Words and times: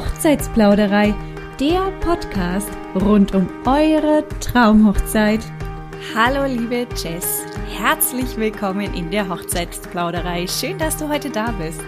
Hochzeitsplauderei, 0.00 1.14
der 1.60 1.92
Podcast 2.00 2.70
rund 2.94 3.34
um 3.34 3.46
eure 3.66 4.24
Traumhochzeit. 4.40 5.40
Hallo 6.14 6.46
liebe 6.46 6.86
Jess, 6.96 7.42
herzlich 7.78 8.38
willkommen 8.38 8.94
in 8.94 9.10
der 9.10 9.28
Hochzeitsplauderei. 9.28 10.46
Schön, 10.46 10.78
dass 10.78 10.96
du 10.96 11.06
heute 11.06 11.28
da 11.28 11.52
bist. 11.52 11.84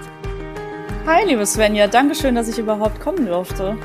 Hi 1.07 1.27
liebe 1.27 1.47
Svenja, 1.47 1.87
danke 1.87 2.15
schön, 2.15 2.35
dass 2.35 2.49
ich 2.49 2.59
überhaupt 2.59 3.01
kommen 3.01 3.25
durfte. 3.25 3.79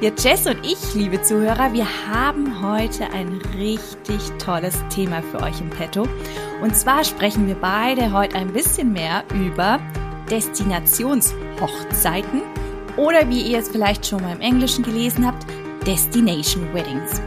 Ja, 0.00 0.12
Jess 0.16 0.46
und 0.46 0.64
ich, 0.64 0.94
liebe 0.94 1.20
Zuhörer, 1.20 1.72
wir 1.72 1.88
haben 2.08 2.62
heute 2.62 3.12
ein 3.12 3.40
richtig 3.58 4.30
tolles 4.38 4.78
Thema 4.90 5.22
für 5.22 5.42
euch 5.42 5.60
im 5.60 5.70
Petto. 5.70 6.06
Und 6.62 6.76
zwar 6.76 7.02
sprechen 7.02 7.48
wir 7.48 7.56
beide 7.56 8.12
heute 8.12 8.36
ein 8.36 8.52
bisschen 8.52 8.92
mehr 8.92 9.24
über 9.34 9.80
Destinationshochzeiten 10.30 12.42
oder 13.00 13.28
wie 13.30 13.40
ihr 13.40 13.58
es 13.58 13.68
vielleicht 13.68 14.06
schon 14.06 14.22
mal 14.22 14.34
im 14.34 14.40
Englischen 14.40 14.84
gelesen 14.84 15.26
habt, 15.26 15.46
Destination 15.86 16.72
Weddings. 16.74 17.22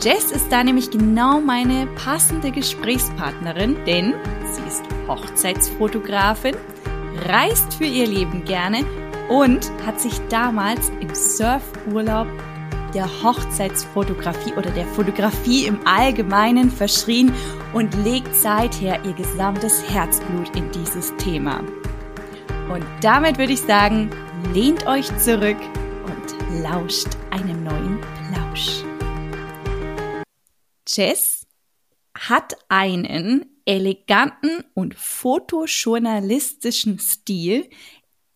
Jess 0.00 0.30
ist 0.30 0.52
da 0.52 0.62
nämlich 0.62 0.90
genau 0.90 1.40
meine 1.40 1.86
passende 1.94 2.50
Gesprächspartnerin, 2.50 3.76
denn 3.86 4.14
sie 4.52 4.62
ist 4.68 4.82
Hochzeitsfotografin, 5.08 6.56
reist 7.26 7.74
für 7.74 7.84
ihr 7.84 8.06
Leben 8.06 8.44
gerne 8.44 8.84
und 9.28 9.70
hat 9.86 10.00
sich 10.00 10.12
damals 10.28 10.90
im 11.00 11.14
Surfurlaub 11.14 12.26
der 12.92 13.06
Hochzeitsfotografie 13.22 14.52
oder 14.52 14.70
der 14.70 14.84
Fotografie 14.84 15.66
im 15.66 15.78
Allgemeinen 15.86 16.70
verschrien 16.70 17.32
und 17.72 17.94
legt 18.04 18.34
seither 18.36 19.02
ihr 19.04 19.14
gesamtes 19.14 19.88
Herzblut 19.88 20.54
in 20.54 20.70
dieses 20.72 21.16
Thema. 21.16 21.60
Und 22.70 22.84
damit 23.00 23.38
würde 23.38 23.52
ich 23.52 23.60
sagen, 23.60 24.10
lehnt 24.50 24.86
euch 24.86 25.06
zurück 25.18 25.56
und 26.04 26.62
lauscht 26.62 27.08
einem 27.30 27.64
neuen 27.64 27.98
Plausch. 28.28 28.82
Jess 30.86 31.46
hat 32.14 32.54
einen 32.68 33.46
eleganten 33.64 34.62
und 34.74 34.94
fotojournalistischen 34.94 36.98
Stil 36.98 37.70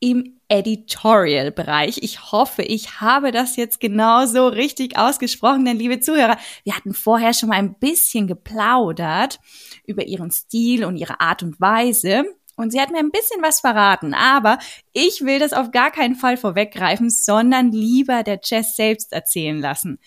im 0.00 0.40
Editorial-Bereich. 0.48 1.98
Ich 2.02 2.32
hoffe, 2.32 2.62
ich 2.62 3.00
habe 3.00 3.32
das 3.32 3.56
jetzt 3.56 3.80
genauso 3.80 4.48
richtig 4.48 4.96
ausgesprochen, 4.96 5.66
denn 5.66 5.76
liebe 5.76 6.00
Zuhörer, 6.00 6.38
wir 6.64 6.76
hatten 6.76 6.94
vorher 6.94 7.34
schon 7.34 7.50
mal 7.50 7.56
ein 7.56 7.74
bisschen 7.74 8.26
geplaudert 8.26 9.38
über 9.86 10.06
ihren 10.06 10.30
Stil 10.30 10.84
und 10.84 10.96
ihre 10.96 11.20
Art 11.20 11.42
und 11.42 11.60
Weise. 11.60 12.24
Und 12.56 12.70
sie 12.70 12.80
hat 12.80 12.90
mir 12.90 12.98
ein 12.98 13.10
bisschen 13.10 13.42
was 13.42 13.60
verraten, 13.60 14.14
aber 14.14 14.58
ich 14.92 15.20
will 15.20 15.38
das 15.38 15.52
auf 15.52 15.70
gar 15.70 15.90
keinen 15.90 16.14
Fall 16.14 16.38
vorweggreifen, 16.38 17.10
sondern 17.10 17.70
lieber 17.70 18.22
der 18.22 18.40
Jess 18.42 18.76
selbst 18.76 19.12
erzählen 19.12 19.60
lassen. 19.60 19.98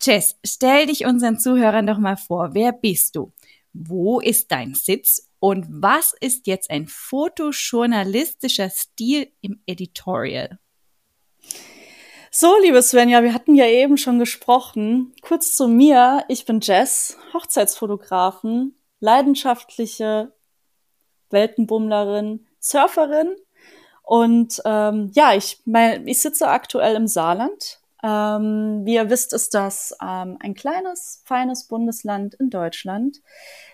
Jess, 0.00 0.36
stell 0.44 0.86
dich 0.86 1.04
unseren 1.04 1.38
Zuhörern 1.38 1.86
doch 1.86 1.98
mal 1.98 2.16
vor, 2.16 2.54
wer 2.54 2.72
bist 2.72 3.16
du? 3.16 3.32
Wo 3.74 4.20
ist 4.20 4.50
dein 4.50 4.74
Sitz? 4.74 5.28
Und 5.38 5.66
was 5.68 6.14
ist 6.20 6.46
jetzt 6.46 6.70
ein 6.70 6.86
fotojournalistischer 6.88 8.70
Stil 8.70 9.30
im 9.40 9.60
Editorial? 9.66 10.58
So, 12.30 12.54
liebe 12.62 12.82
Svenja, 12.82 13.22
wir 13.22 13.34
hatten 13.34 13.54
ja 13.54 13.66
eben 13.66 13.96
schon 13.96 14.18
gesprochen. 14.18 15.14
Kurz 15.22 15.54
zu 15.54 15.68
mir. 15.68 16.24
Ich 16.28 16.44
bin 16.44 16.60
Jess, 16.60 17.18
Hochzeitsfotografin, 17.32 18.74
leidenschaftliche 19.00 20.32
Weltenbummlerin, 21.30 22.46
Surferin. 22.60 23.36
Und 24.02 24.62
ähm, 24.64 25.10
ja, 25.14 25.34
ich, 25.34 25.60
mein, 25.66 26.06
ich 26.06 26.20
sitze 26.20 26.48
aktuell 26.48 26.96
im 26.96 27.06
Saarland. 27.06 27.80
Ähm, 28.02 28.82
wie 28.84 28.94
ihr 28.94 29.10
wisst, 29.10 29.32
ist 29.32 29.54
das 29.54 29.94
ähm, 30.00 30.36
ein 30.40 30.54
kleines, 30.54 31.22
feines 31.24 31.64
Bundesland 31.64 32.34
in 32.36 32.48
Deutschland, 32.48 33.20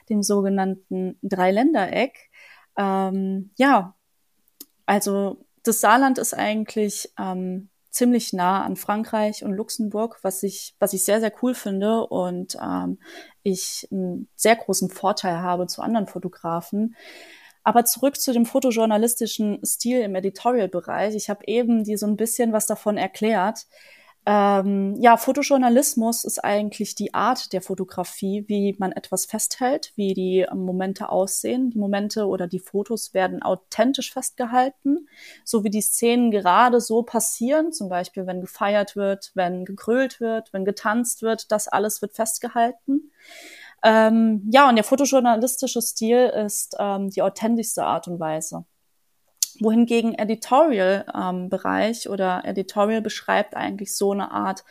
dem 0.09 0.23
sogenannten 0.23 1.19
Dreiländereck. 1.23 2.31
Ähm, 2.77 3.51
ja, 3.57 3.95
also 4.87 5.45
das 5.63 5.81
Saarland 5.81 6.19
ist 6.19 6.35
eigentlich 6.35 7.13
ähm, 7.19 7.69
ziemlich 7.91 8.33
nah 8.33 8.65
an 8.65 8.77
Frankreich 8.77 9.45
und 9.45 9.53
Luxemburg, 9.53 10.19
was 10.23 10.43
ich, 10.43 10.75
was 10.79 10.93
ich 10.93 11.05
sehr, 11.05 11.21
sehr 11.21 11.33
cool 11.43 11.55
finde 11.55 12.07
und 12.07 12.57
ähm, 12.61 12.99
ich 13.43 13.87
einen 13.91 14.29
sehr 14.35 14.57
großen 14.57 14.91
Vorteil 14.91 15.39
habe 15.39 15.67
zu 15.67 15.81
anderen 15.81 16.09
Fotografen. 16.09 16.97
Aber 17.65 17.85
zurück 17.85 18.21
zu 18.21 18.33
dem 18.33 18.47
fotojournalistischen 18.47 19.65
Stil 19.65 20.01
im 20.03 20.15
Editorial-Bereich. 20.15 21.15
Ich 21.15 21.31
habe 21.31 21.45
eben 21.47 21.85
dir 21.85 21.99
so 21.99 22.07
ein 22.07 22.17
bisschen 22.17 22.53
was 22.53 22.67
davon 22.67 22.99
erklärt. 22.99 23.67
Ähm, 24.27 24.97
ja, 25.01 25.19
Fotojournalismus 25.19 26.25
ist 26.25 26.43
eigentlich 26.43 26.95
die 26.95 27.13
Art 27.13 27.53
der 27.53 27.61
Fotografie, 27.61 28.45
wie 28.49 28.75
man 28.79 28.93
etwas 28.93 29.27
festhält, 29.27 29.93
wie 29.97 30.15
die 30.15 30.47
Momente 30.55 31.11
aussehen. 31.11 31.71
Die 31.71 31.79
Momente 31.79 32.27
oder 32.27 32.47
die 32.47 32.59
Fotos 32.59 33.13
werden 33.13 33.43
authentisch 33.43 34.13
festgehalten, 34.13 35.09
so 35.45 35.63
wie 35.63 35.69
die 35.69 35.83
Szenen 35.83 36.31
gerade 36.31 36.81
so 36.81 37.03
passieren, 37.03 37.73
zum 37.73 37.91
Beispiel 37.91 38.27
wenn 38.27 38.41
gefeiert 38.41 38.97
wird, 38.97 39.31
wenn 39.35 39.67
gegrölt 39.67 40.21
wird, 40.21 40.53
wenn 40.55 40.65
getanzt 40.65 41.21
wird, 41.21 41.53
das 41.53 41.69
alles 41.69 42.01
wird 42.01 42.15
festgehalten. 42.15 43.11
Ähm, 43.85 44.49
ja, 44.51 44.69
und 44.69 44.77
der 44.77 44.85
fotojournalistische 44.85 45.83
Stil 45.83 46.33
ist 46.47 46.75
ähm, 46.79 47.11
die 47.11 47.21
authentischste 47.21 47.85
Art 47.85 48.09
und 48.09 48.19
Weise. 48.19 48.65
Wohingegen 49.61 50.15
Editorial-Bereich 50.15 52.07
ähm, 52.07 52.13
oder 52.13 52.43
Editorial 52.45 53.03
beschreibt 53.03 53.55
eigentlich 53.55 53.95
so 53.95 54.13
eine 54.13 54.33
Art 54.33 54.65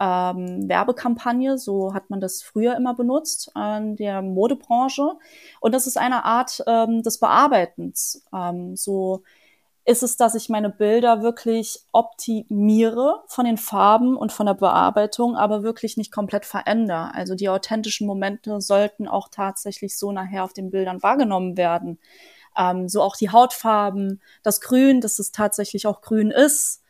ähm, 0.00 0.68
Werbekampagne, 0.68 1.58
so 1.58 1.94
hat 1.94 2.10
man 2.10 2.20
das 2.20 2.42
früher 2.42 2.74
immer 2.74 2.94
benutzt 2.94 3.52
in 3.54 3.96
der 3.96 4.22
Modebranche. 4.22 5.12
Und 5.60 5.72
das 5.74 5.86
ist 5.86 5.98
eine 5.98 6.24
Art 6.24 6.64
ähm, 6.66 7.02
des 7.02 7.20
Bearbeitens. 7.20 8.24
Ähm, 8.32 8.76
so 8.76 9.22
ist 9.86 10.02
es, 10.02 10.16
dass 10.16 10.34
ich 10.34 10.48
meine 10.48 10.70
Bilder 10.70 11.22
wirklich 11.22 11.80
optimiere 11.92 13.22
von 13.26 13.44
den 13.44 13.58
Farben 13.58 14.16
und 14.16 14.32
von 14.32 14.46
der 14.46 14.54
Bearbeitung, 14.54 15.36
aber 15.36 15.62
wirklich 15.62 15.98
nicht 15.98 16.10
komplett 16.10 16.46
verändere. 16.46 17.14
Also 17.14 17.34
die 17.34 17.50
authentischen 17.50 18.06
Momente 18.06 18.60
sollten 18.62 19.06
auch 19.06 19.28
tatsächlich 19.30 19.98
so 19.98 20.10
nachher 20.10 20.44
auf 20.44 20.54
den 20.54 20.70
Bildern 20.70 21.02
wahrgenommen 21.02 21.58
werden. 21.58 21.98
Ähm, 22.56 22.88
so 22.88 23.02
auch 23.02 23.16
die 23.16 23.30
Hautfarben, 23.30 24.22
das 24.42 24.60
Grün, 24.62 25.00
dass 25.02 25.18
es 25.18 25.32
tatsächlich 25.32 25.86
auch 25.86 26.00
grün 26.00 26.30
ist, 26.30 26.82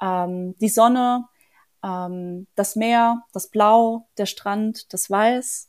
ähm, 0.00 0.56
die 0.58 0.70
Sonne, 0.70 1.28
ähm, 1.84 2.46
das 2.54 2.76
Meer, 2.76 3.24
das 3.32 3.48
Blau, 3.48 4.08
der 4.16 4.26
Strand, 4.26 4.92
das 4.94 5.10
Weiß. 5.10 5.68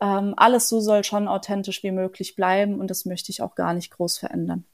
Ähm, 0.00 0.34
alles 0.36 0.68
so 0.68 0.80
soll 0.80 1.04
schon 1.04 1.28
authentisch 1.28 1.82
wie 1.82 1.90
möglich 1.90 2.36
bleiben 2.36 2.80
und 2.80 2.90
das 2.90 3.04
möchte 3.04 3.32
ich 3.32 3.42
auch 3.42 3.54
gar 3.54 3.74
nicht 3.74 3.90
groß 3.90 4.18
verändern. 4.18 4.64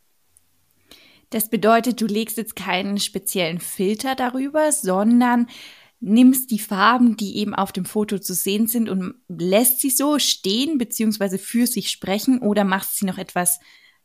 Das 1.32 1.48
bedeutet, 1.48 1.98
du 2.02 2.06
legst 2.06 2.36
jetzt 2.36 2.56
keinen 2.56 2.98
speziellen 2.98 3.58
Filter 3.58 4.14
darüber, 4.14 4.70
sondern 4.70 5.48
nimmst 5.98 6.50
die 6.50 6.58
Farben, 6.58 7.16
die 7.16 7.38
eben 7.38 7.54
auf 7.54 7.72
dem 7.72 7.86
Foto 7.86 8.18
zu 8.18 8.34
sehen 8.34 8.66
sind 8.66 8.90
und 8.90 9.14
lässt 9.28 9.80
sie 9.80 9.88
so 9.88 10.18
stehen 10.18 10.76
bzw. 10.76 11.38
für 11.38 11.66
sich 11.66 11.88
sprechen 11.88 12.40
oder 12.40 12.64
machst 12.64 12.98
sie 12.98 13.06
noch 13.06 13.16
etwas 13.16 13.60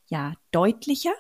ja 0.06 0.36
deutlicher? 0.52 1.12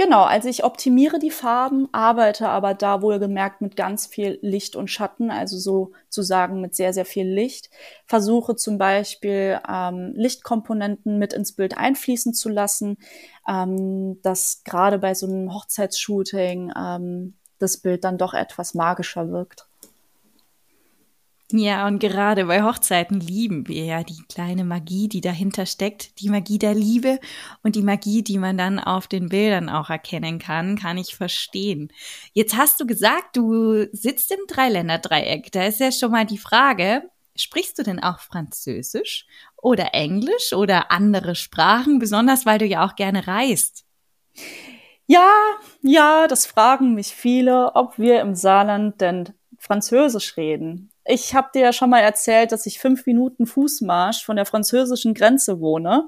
Genau, 0.00 0.22
also 0.22 0.48
ich 0.48 0.62
optimiere 0.62 1.18
die 1.18 1.32
Farben, 1.32 1.88
arbeite 1.92 2.48
aber 2.48 2.72
da 2.72 3.02
wohlgemerkt 3.02 3.60
mit 3.62 3.74
ganz 3.74 4.06
viel 4.06 4.38
Licht 4.42 4.76
und 4.76 4.88
Schatten, 4.88 5.28
also 5.32 5.58
sozusagen 5.58 6.60
mit 6.60 6.76
sehr, 6.76 6.92
sehr 6.92 7.04
viel 7.04 7.26
Licht. 7.28 7.68
Versuche 8.06 8.54
zum 8.54 8.78
Beispiel 8.78 9.60
ähm, 9.68 10.12
Lichtkomponenten 10.14 11.18
mit 11.18 11.32
ins 11.32 11.52
Bild 11.52 11.76
einfließen 11.76 12.32
zu 12.32 12.48
lassen, 12.48 12.96
ähm, 13.48 14.22
dass 14.22 14.62
gerade 14.62 15.00
bei 15.00 15.14
so 15.14 15.26
einem 15.26 15.52
Hochzeitsshooting 15.52 16.72
ähm, 16.76 17.36
das 17.58 17.78
Bild 17.78 18.04
dann 18.04 18.18
doch 18.18 18.34
etwas 18.34 18.74
magischer 18.74 19.30
wirkt. 19.32 19.67
Ja, 21.50 21.86
und 21.86 21.98
gerade 21.98 22.44
bei 22.44 22.62
Hochzeiten 22.62 23.20
lieben 23.20 23.66
wir 23.68 23.84
ja 23.84 24.02
die 24.02 24.22
kleine 24.28 24.64
Magie, 24.64 25.08
die 25.08 25.22
dahinter 25.22 25.64
steckt, 25.64 26.20
die 26.20 26.28
Magie 26.28 26.58
der 26.58 26.74
Liebe 26.74 27.18
und 27.62 27.74
die 27.74 27.82
Magie, 27.82 28.22
die 28.22 28.36
man 28.36 28.58
dann 28.58 28.78
auf 28.78 29.06
den 29.06 29.30
Bildern 29.30 29.70
auch 29.70 29.88
erkennen 29.88 30.38
kann, 30.38 30.76
kann 30.76 30.98
ich 30.98 31.16
verstehen. 31.16 31.90
Jetzt 32.34 32.54
hast 32.54 32.78
du 32.80 32.86
gesagt, 32.86 33.34
du 33.34 33.86
sitzt 33.92 34.30
im 34.30 34.40
Dreiländerdreieck. 34.46 35.50
Da 35.50 35.64
ist 35.64 35.80
ja 35.80 35.90
schon 35.90 36.10
mal 36.10 36.26
die 36.26 36.36
Frage, 36.36 37.04
sprichst 37.34 37.78
du 37.78 37.82
denn 37.82 38.02
auch 38.02 38.18
Französisch 38.20 39.26
oder 39.56 39.94
Englisch 39.94 40.52
oder 40.52 40.90
andere 40.90 41.34
Sprachen, 41.34 41.98
besonders 41.98 42.44
weil 42.44 42.58
du 42.58 42.66
ja 42.66 42.84
auch 42.84 42.94
gerne 42.94 43.26
reist? 43.26 43.86
Ja, 45.06 45.30
ja, 45.80 46.26
das 46.28 46.44
fragen 46.44 46.92
mich 46.92 47.14
viele, 47.14 47.74
ob 47.74 47.98
wir 47.98 48.20
im 48.20 48.34
Saarland 48.34 49.00
denn 49.00 49.32
Französisch 49.58 50.36
reden. 50.36 50.90
Ich 51.08 51.34
habe 51.34 51.48
dir 51.54 51.62
ja 51.62 51.72
schon 51.72 51.90
mal 51.90 52.00
erzählt, 52.00 52.52
dass 52.52 52.66
ich 52.66 52.78
fünf 52.78 53.06
Minuten 53.06 53.46
Fußmarsch 53.46 54.24
von 54.24 54.36
der 54.36 54.46
französischen 54.46 55.14
Grenze 55.14 55.60
wohne. 55.60 56.06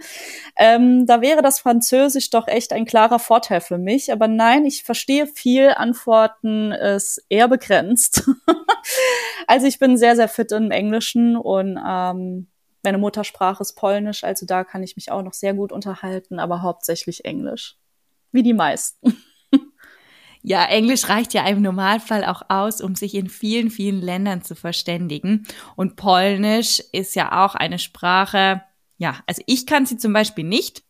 Ähm, 0.57 1.07
da 1.07 1.21
wäre 1.21 1.43
das 1.43 1.61
Französisch 1.61 2.31
doch 2.31 2.47
echt 2.47 2.73
ein 2.73 2.85
klarer 2.85 3.19
Vorteil 3.19 3.61
für 3.61 3.79
mich. 3.79 4.13
Aber 4.13 4.29
nein, 4.29 4.67
ich 4.67 4.85
verstehe 4.85 5.27
viel. 5.27 5.71
Antworten 5.71 6.73
ist 6.73 7.25
eher 7.29 7.49
begrenzt. 7.49 8.29
also 9.47 9.67
ich 9.67 9.79
bin 9.79 9.97
sehr, 9.97 10.17
sehr 10.17 10.29
fit 10.29 10.53
im 10.53 10.71
Englischen 10.71 11.37
und 11.37 11.79
ähm, 11.85 12.49
meine 12.83 12.99
Muttersprache 12.99 13.63
ist 13.63 13.75
Polnisch, 13.75 14.25
also 14.25 14.47
da 14.47 14.65
kann 14.65 14.83
ich 14.83 14.97
mich 14.97 15.11
auch 15.11 15.23
noch 15.23 15.35
sehr 15.35 15.53
gut 15.55 15.71
unterhalten, 15.71 16.39
aber 16.39 16.63
hauptsächlich 16.63 17.25
Englisch. 17.25 17.77
Wie 18.33 18.43
die 18.43 18.55
meisten. 18.55 19.23
Ja, 20.43 20.65
Englisch 20.65 21.09
reicht 21.09 21.35
ja 21.35 21.47
im 21.47 21.61
Normalfall 21.61 22.25
auch 22.25 22.43
aus, 22.49 22.81
um 22.81 22.95
sich 22.95 23.15
in 23.15 23.29
vielen, 23.29 23.71
vielen 23.71 24.01
Ländern 24.01 24.43
zu 24.43 24.55
verständigen. 24.55 25.47
Und 25.77 25.97
Polnisch 25.97 26.81
ist 26.93 27.15
ja 27.15 27.45
auch 27.45 27.55
eine 27.55 27.79
Sprache, 27.79 28.63
ja, 28.97 29.17
also 29.27 29.43
ich 29.47 29.67
kann 29.67 29.87
sie 29.87 29.99
zum 29.99 30.13
Beispiel 30.13 30.45
nicht, 30.45 30.83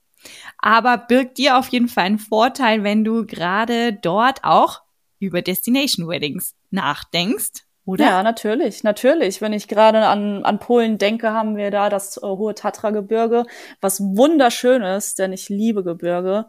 aber 0.59 0.99
birgt 0.99 1.39
dir 1.39 1.59
auf 1.59 1.69
jeden 1.69 1.89
Fall 1.89 2.05
einen 2.05 2.19
Vorteil, 2.19 2.85
wenn 2.85 3.05
du 3.05 3.27
gerade 3.27 3.93
dort 3.93 4.45
auch 4.45 4.83
über 5.19 5.43
Destination 5.43 6.09
Weddings 6.09 6.55
nachdenkst. 6.71 7.65
Oder? 7.87 8.05
Ja, 8.05 8.23
natürlich, 8.23 8.85
natürlich. 8.85 9.41
Wenn 9.41 9.53
ich 9.53 9.67
gerade 9.67 10.07
an, 10.07 10.45
an 10.45 10.59
Polen 10.59 10.99
denke, 10.99 11.33
haben 11.33 11.57
wir 11.57 11.71
da 11.71 11.89
das 11.89 12.19
äh, 12.19 12.21
hohe 12.21 12.55
Tatra-Gebirge, 12.55 13.47
was 13.81 14.01
wunderschön 14.01 14.83
ist, 14.83 15.19
denn 15.19 15.33
ich 15.33 15.49
liebe 15.49 15.83
Gebirge. 15.83 16.47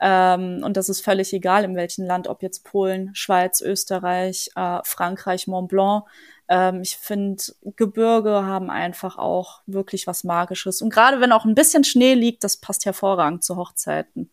Ähm, 0.00 0.62
und 0.64 0.76
das 0.76 0.88
ist 0.88 1.02
völlig 1.02 1.32
egal, 1.32 1.64
in 1.64 1.76
welchem 1.76 2.06
Land, 2.06 2.26
ob 2.26 2.42
jetzt 2.42 2.64
Polen, 2.64 3.10
Schweiz, 3.14 3.60
Österreich, 3.60 4.50
äh, 4.56 4.78
Frankreich, 4.84 5.46
Mont 5.46 5.68
Blanc. 5.68 6.04
Ähm, 6.48 6.80
ich 6.80 6.96
finde, 6.96 7.42
Gebirge 7.76 8.44
haben 8.44 8.70
einfach 8.70 9.18
auch 9.18 9.60
wirklich 9.66 10.06
was 10.06 10.24
Magisches. 10.24 10.80
Und 10.80 10.90
gerade 10.90 11.20
wenn 11.20 11.32
auch 11.32 11.44
ein 11.44 11.54
bisschen 11.54 11.84
Schnee 11.84 12.14
liegt, 12.14 12.44
das 12.44 12.56
passt 12.56 12.86
hervorragend 12.86 13.44
zu 13.44 13.56
Hochzeiten. 13.56 14.30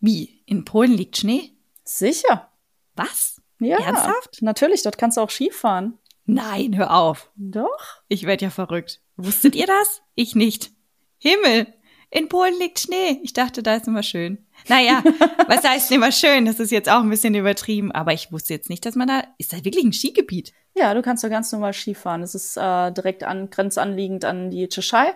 Wie? 0.00 0.42
In 0.46 0.64
Polen 0.64 0.92
liegt 0.92 1.18
Schnee? 1.18 1.52
Sicher. 1.84 2.50
Was? 2.96 3.40
Ja, 3.58 3.78
Ernsthaft? 3.78 4.42
natürlich. 4.42 4.82
Dort 4.82 4.98
kannst 4.98 5.16
du 5.16 5.20
auch 5.20 5.30
Skifahren. 5.30 5.98
Nein, 6.26 6.76
hör 6.76 6.94
auf. 6.94 7.30
Doch. 7.36 8.02
Ich 8.08 8.24
werde 8.24 8.46
ja 8.46 8.50
verrückt. 8.50 9.00
Wusstet 9.16 9.54
ihr 9.54 9.66
das? 9.66 10.02
Ich 10.14 10.34
nicht. 10.34 10.72
Himmel, 11.18 11.66
in 12.14 12.28
Polen 12.28 12.56
liegt 12.60 12.78
Schnee. 12.78 13.18
Ich 13.24 13.32
dachte, 13.32 13.60
da 13.60 13.74
ist 13.74 13.88
immer 13.88 14.04
schön. 14.04 14.38
Naja, 14.68 15.02
was 15.48 15.64
heißt 15.64 15.90
immer 15.90 16.12
schön? 16.12 16.44
Das 16.44 16.60
ist 16.60 16.70
jetzt 16.70 16.88
auch 16.88 17.00
ein 17.00 17.10
bisschen 17.10 17.34
übertrieben, 17.34 17.90
aber 17.90 18.12
ich 18.12 18.30
wusste 18.30 18.54
jetzt 18.54 18.70
nicht, 18.70 18.86
dass 18.86 18.94
man 18.94 19.08
da, 19.08 19.24
ist 19.36 19.52
da 19.52 19.64
wirklich 19.64 19.84
ein 19.84 19.92
Skigebiet? 19.92 20.52
Ja, 20.76 20.94
du 20.94 21.02
kannst 21.02 21.24
da 21.24 21.28
ganz 21.28 21.50
normal 21.50 21.72
Skifahren. 21.72 22.22
Es 22.22 22.36
ist 22.36 22.56
äh, 22.56 22.92
direkt 22.92 23.24
an, 23.24 23.50
grenzanliegend 23.50 24.24
an 24.24 24.52
die 24.52 24.68
Tschechei. 24.68 25.12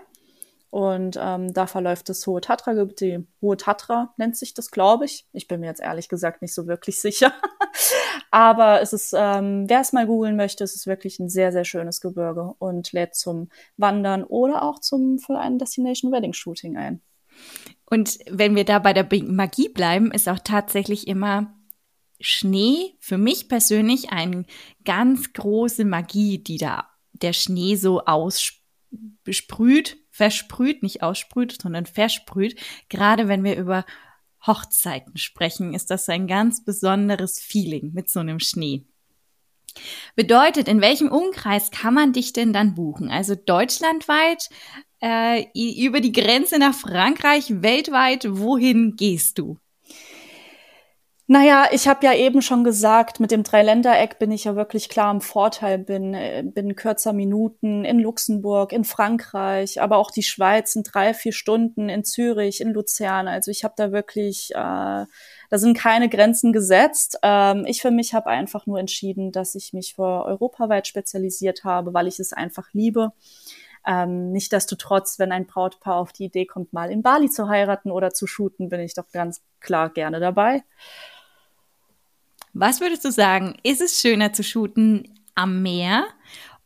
Und 0.70 1.16
ähm, 1.22 1.54
da 1.54 1.68
verläuft 1.68 2.08
das 2.08 2.26
Hohe 2.26 2.40
Tatra-Gebiet, 2.40 3.00
die 3.00 3.26
Hohe 3.40 3.56
Tatra 3.56 4.12
nennt 4.16 4.36
sich 4.36 4.52
das, 4.52 4.72
glaube 4.72 5.04
ich. 5.04 5.24
Ich 5.32 5.46
bin 5.46 5.60
mir 5.60 5.66
jetzt 5.66 5.80
ehrlich 5.80 6.08
gesagt 6.08 6.42
nicht 6.42 6.52
so 6.52 6.66
wirklich 6.66 7.00
sicher. 7.00 7.32
Aber 8.30 8.80
es 8.80 8.92
ist, 8.92 9.14
ähm, 9.16 9.68
wer 9.68 9.80
es 9.80 9.92
mal 9.92 10.06
googeln 10.06 10.36
möchte, 10.36 10.64
es 10.64 10.74
ist 10.74 10.86
wirklich 10.86 11.18
ein 11.18 11.28
sehr, 11.28 11.52
sehr 11.52 11.64
schönes 11.64 12.00
Gebirge 12.00 12.54
und 12.58 12.92
lädt 12.92 13.14
zum 13.14 13.48
Wandern 13.76 14.24
oder 14.24 14.62
auch 14.62 14.80
zum 14.80 15.18
für 15.18 15.38
ein 15.38 15.58
Destination 15.58 16.12
Wedding 16.12 16.32
Shooting 16.32 16.76
ein. 16.76 17.00
Und 17.86 18.18
wenn 18.28 18.54
wir 18.56 18.64
da 18.64 18.78
bei 18.78 18.92
der 18.92 19.06
Magie 19.24 19.68
bleiben, 19.68 20.10
ist 20.10 20.28
auch 20.28 20.40
tatsächlich 20.40 21.06
immer 21.08 21.54
Schnee 22.20 22.96
für 22.98 23.16
mich 23.16 23.48
persönlich 23.48 24.10
eine 24.10 24.44
ganz 24.84 25.32
große 25.32 25.84
Magie, 25.84 26.38
die 26.38 26.58
da 26.58 26.88
der 27.12 27.32
Schnee 27.32 27.76
so 27.76 28.04
aussprüht 28.04 29.96
versprüht, 30.18 30.82
nicht 30.82 31.02
aussprüht, 31.04 31.56
sondern 31.62 31.86
versprüht. 31.86 32.58
Gerade 32.88 33.28
wenn 33.28 33.44
wir 33.44 33.56
über 33.56 33.84
Hochzeiten 34.46 35.16
sprechen, 35.16 35.74
ist 35.74 35.90
das 35.90 36.08
ein 36.08 36.26
ganz 36.26 36.64
besonderes 36.64 37.40
Feeling 37.40 37.92
mit 37.92 38.10
so 38.10 38.20
einem 38.20 38.40
Schnee. 38.40 38.84
Bedeutet, 40.16 40.68
in 40.68 40.80
welchem 40.80 41.08
Umkreis 41.08 41.70
kann 41.70 41.94
man 41.94 42.12
dich 42.12 42.32
denn 42.32 42.52
dann 42.52 42.74
buchen? 42.74 43.10
Also 43.10 43.34
deutschlandweit, 43.34 44.48
äh, 45.00 45.46
über 45.54 46.00
die 46.00 46.12
Grenze 46.12 46.58
nach 46.58 46.74
Frankreich, 46.74 47.62
weltweit, 47.62 48.26
wohin 48.28 48.96
gehst 48.96 49.38
du? 49.38 49.58
Naja, 51.30 51.66
ich 51.72 51.86
habe 51.86 52.06
ja 52.06 52.14
eben 52.14 52.40
schon 52.40 52.64
gesagt, 52.64 53.20
mit 53.20 53.30
dem 53.30 53.42
Dreiländereck 53.42 54.18
bin 54.18 54.30
ich 54.30 54.44
ja 54.44 54.56
wirklich 54.56 54.88
klar 54.88 55.10
im 55.12 55.20
Vorteil, 55.20 55.76
bin, 55.76 56.14
äh, 56.14 56.42
bin 56.42 56.74
kürzer 56.74 57.12
Minuten 57.12 57.84
in 57.84 57.98
Luxemburg, 57.98 58.72
in 58.72 58.84
Frankreich, 58.84 59.82
aber 59.82 59.98
auch 59.98 60.10
die 60.10 60.22
Schweiz 60.22 60.74
in 60.74 60.84
drei, 60.84 61.12
vier 61.12 61.34
Stunden, 61.34 61.90
in 61.90 62.02
Zürich, 62.02 62.62
in 62.62 62.72
Luzern. 62.72 63.28
Also 63.28 63.50
ich 63.50 63.62
habe 63.62 63.74
da 63.76 63.92
wirklich, 63.92 64.52
äh, 64.52 64.54
da 64.54 65.06
sind 65.52 65.76
keine 65.76 66.08
Grenzen 66.08 66.54
gesetzt. 66.54 67.18
Ähm, 67.22 67.66
ich 67.66 67.82
für 67.82 67.90
mich 67.90 68.14
habe 68.14 68.30
einfach 68.30 68.64
nur 68.64 68.78
entschieden, 68.78 69.30
dass 69.30 69.54
ich 69.54 69.74
mich 69.74 69.96
für 69.96 70.24
europaweit 70.24 70.86
spezialisiert 70.86 71.62
habe, 71.62 71.92
weil 71.92 72.06
ich 72.06 72.18
es 72.20 72.32
einfach 72.32 72.68
liebe. 72.72 73.12
Ähm, 73.86 74.32
Nichtsdestotrotz, 74.32 75.18
wenn 75.18 75.32
ein 75.32 75.46
Brautpaar 75.46 75.96
auf 75.96 76.12
die 76.14 76.24
Idee 76.24 76.46
kommt, 76.46 76.72
mal 76.72 76.90
in 76.90 77.02
Bali 77.02 77.28
zu 77.28 77.48
heiraten 77.48 77.90
oder 77.90 78.14
zu 78.14 78.26
shooten, 78.26 78.70
bin 78.70 78.80
ich 78.80 78.94
doch 78.94 79.10
ganz 79.12 79.42
klar 79.60 79.90
gerne 79.90 80.20
dabei. 80.20 80.62
Was 82.60 82.80
würdest 82.80 83.04
du 83.04 83.12
sagen? 83.12 83.56
Ist 83.62 83.80
es 83.80 84.00
schöner 84.00 84.32
zu 84.32 84.42
shooten 84.42 85.20
am 85.36 85.62
Meer 85.62 86.08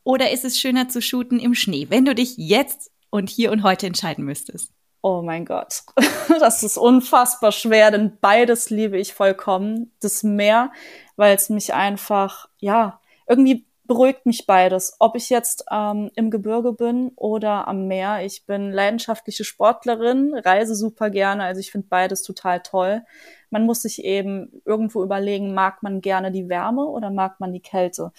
oder 0.05 0.31
ist 0.31 0.43
es 0.43 0.59
schöner 0.59 0.89
zu 0.89 1.03
shooten 1.03 1.39
im 1.39 1.55
Schnee, 1.55 1.89
wenn 1.91 2.07
du 2.07 2.15
dich 2.15 2.39
jetzt 2.39 2.91
und 3.11 3.29
hier 3.29 3.53
und 3.53 3.63
heute 3.63 3.89
entscheiden 3.89 4.25
müsstest? 4.25 4.73
Oh 5.03 5.21
mein 5.21 5.45
Gott, 5.45 5.83
das 6.41 6.63
ist 6.63 6.79
unfassbar 6.79 7.53
schwer, 7.53 7.91
denn 7.91 8.17
beides 8.23 8.71
liebe 8.71 8.99
ich 8.99 9.13
vollkommen. 9.13 9.93
Das 10.01 10.23
Meer, 10.23 10.73
weil 11.17 11.37
es 11.37 11.51
mich 11.51 11.75
einfach, 11.75 12.49
ja, 12.57 12.99
irgendwie 13.29 13.67
beruhigt 13.85 14.27
mich 14.27 14.47
beides. 14.47 14.97
Ob 14.99 15.17
ich 15.17 15.29
jetzt 15.29 15.65
ähm, 15.71 16.11
im 16.15 16.31
Gebirge 16.31 16.73
bin 16.73 17.13
oder 17.17 17.69
am 17.69 17.89
Meer. 17.89 18.25
Ich 18.25 18.47
bin 18.47 18.71
leidenschaftliche 18.71 19.45
Sportlerin, 19.45 20.35
reise 20.35 20.75
super 20.75 21.11
gerne. 21.11 21.45
Also 21.45 21.61
ich 21.61 21.73
finde 21.73 21.89
beides 21.89 22.23
total 22.23 22.61
toll. 22.61 23.03
Man 23.51 23.67
muss 23.67 23.83
sich 23.83 24.05
eben 24.05 24.63
irgendwo 24.65 25.03
überlegen, 25.03 25.55
mag 25.55 25.83
man 25.83 26.01
gerne 26.01 26.31
die 26.31 26.49
Wärme 26.49 26.85
oder 26.87 27.11
mag 27.11 27.41
man 27.41 27.53
die 27.53 27.61
Kälte? 27.61 28.13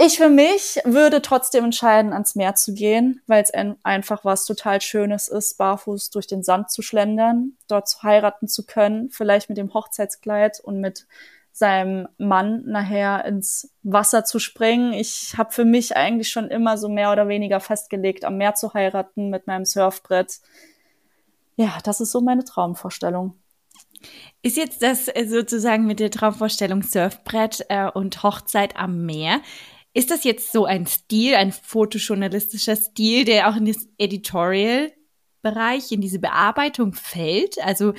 Ich 0.00 0.16
für 0.16 0.28
mich 0.28 0.80
würde 0.84 1.20
trotzdem 1.22 1.64
entscheiden, 1.64 2.12
ans 2.12 2.36
Meer 2.36 2.54
zu 2.54 2.72
gehen, 2.72 3.20
weil 3.26 3.42
es 3.42 3.50
einfach 3.82 4.24
was 4.24 4.44
total 4.44 4.80
Schönes 4.80 5.26
ist, 5.26 5.58
barfuß 5.58 6.10
durch 6.10 6.28
den 6.28 6.44
Sand 6.44 6.70
zu 6.70 6.82
schlendern, 6.82 7.56
dort 7.66 8.00
heiraten 8.04 8.46
zu 8.46 8.64
können, 8.64 9.10
vielleicht 9.10 9.48
mit 9.48 9.58
dem 9.58 9.74
Hochzeitskleid 9.74 10.60
und 10.60 10.80
mit 10.80 11.08
seinem 11.52 12.08
Mann 12.18 12.62
nachher 12.66 13.24
ins 13.24 13.74
Wasser 13.82 14.24
zu 14.24 14.38
springen. 14.38 14.92
Ich 14.92 15.34
habe 15.36 15.52
für 15.52 15.64
mich 15.64 15.96
eigentlich 15.96 16.30
schon 16.30 16.48
immer 16.48 16.78
so 16.78 16.88
mehr 16.88 17.10
oder 17.12 17.28
weniger 17.28 17.60
festgelegt, 17.60 18.24
am 18.24 18.36
Meer 18.36 18.54
zu 18.54 18.74
heiraten 18.74 19.30
mit 19.30 19.46
meinem 19.46 19.64
Surfbrett. 19.64 20.40
Ja, 21.56 21.78
das 21.82 22.00
ist 22.00 22.12
so 22.12 22.20
meine 22.20 22.44
Traumvorstellung. 22.44 23.34
Ist 24.42 24.56
jetzt 24.56 24.82
das 24.82 25.08
äh, 25.08 25.26
sozusagen 25.26 25.86
mit 25.86 25.98
der 26.00 26.10
Traumvorstellung 26.10 26.82
Surfbrett 26.82 27.66
äh, 27.68 27.90
und 27.90 28.22
Hochzeit 28.22 28.76
am 28.76 29.04
Meer? 29.04 29.40
Ist 29.94 30.10
das 30.12 30.22
jetzt 30.22 30.52
so 30.52 30.64
ein 30.64 30.86
Stil, 30.86 31.34
ein 31.34 31.50
fotojournalistischer 31.50 32.76
Stil, 32.76 33.24
der 33.24 33.48
auch 33.48 33.56
in 33.56 33.64
das 33.64 33.88
Editorial-Bereich, 33.98 35.90
in 35.90 36.00
diese 36.00 36.20
Bearbeitung 36.20 36.92
fällt? 36.92 37.60
Also 37.60 37.94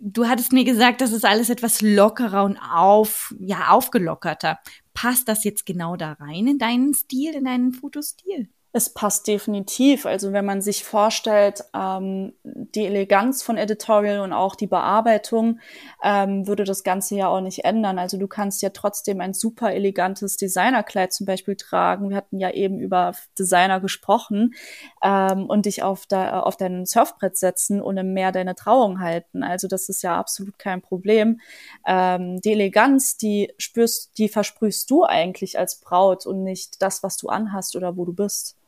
du 0.00 0.26
hattest 0.26 0.52
mir 0.52 0.64
gesagt, 0.64 1.00
das 1.00 1.12
ist 1.12 1.24
alles 1.24 1.50
etwas 1.50 1.80
lockerer 1.82 2.44
und 2.44 2.58
auf, 2.58 3.34
ja, 3.40 3.68
aufgelockerter. 3.68 4.58
Passt 4.94 5.28
das 5.28 5.44
jetzt 5.44 5.66
genau 5.66 5.96
da 5.96 6.12
rein 6.12 6.46
in 6.46 6.58
deinen 6.58 6.94
Stil, 6.94 7.34
in 7.34 7.44
deinen 7.44 7.72
Fotostil? 7.72 8.48
Es 8.70 8.92
passt 8.92 9.26
definitiv. 9.26 10.04
Also 10.04 10.34
wenn 10.34 10.44
man 10.44 10.60
sich 10.60 10.84
vorstellt, 10.84 11.64
ähm, 11.74 12.34
die 12.44 12.84
Eleganz 12.84 13.42
von 13.42 13.56
Editorial 13.56 14.20
und 14.20 14.34
auch 14.34 14.54
die 14.54 14.66
Bearbeitung 14.66 15.60
ähm, 16.02 16.46
würde 16.46 16.64
das 16.64 16.84
Ganze 16.84 17.14
ja 17.16 17.28
auch 17.28 17.40
nicht 17.40 17.64
ändern. 17.64 17.98
Also 17.98 18.18
du 18.18 18.28
kannst 18.28 18.60
ja 18.60 18.68
trotzdem 18.68 19.22
ein 19.22 19.32
super 19.32 19.72
elegantes 19.72 20.36
Designerkleid 20.36 21.14
zum 21.14 21.24
Beispiel 21.24 21.56
tragen. 21.56 22.10
Wir 22.10 22.16
hatten 22.18 22.38
ja 22.38 22.50
eben 22.50 22.78
über 22.78 23.14
Designer 23.38 23.80
gesprochen 23.80 24.54
ähm, 25.02 25.46
und 25.46 25.64
dich 25.64 25.82
auf, 25.82 26.04
da, 26.06 26.40
auf 26.40 26.58
dein 26.58 26.84
Surfbrett 26.84 27.38
setzen 27.38 27.80
und 27.80 27.96
im 27.96 28.12
Meer 28.12 28.32
deine 28.32 28.54
Trauung 28.54 29.00
halten. 29.00 29.42
Also 29.42 29.66
das 29.66 29.88
ist 29.88 30.02
ja 30.02 30.18
absolut 30.18 30.58
kein 30.58 30.82
Problem. 30.82 31.40
Ähm, 31.86 32.42
die 32.42 32.52
Eleganz, 32.52 33.16
die 33.16 33.50
spürst, 33.56 34.18
die 34.18 34.28
versprühst 34.28 34.90
du 34.90 35.04
eigentlich 35.04 35.58
als 35.58 35.80
Braut 35.80 36.26
und 36.26 36.44
nicht 36.44 36.82
das, 36.82 37.02
was 37.02 37.16
du 37.16 37.28
anhast 37.28 37.74
oder 37.74 37.96
wo 37.96 38.04
du 38.04 38.12
bist. 38.12 38.58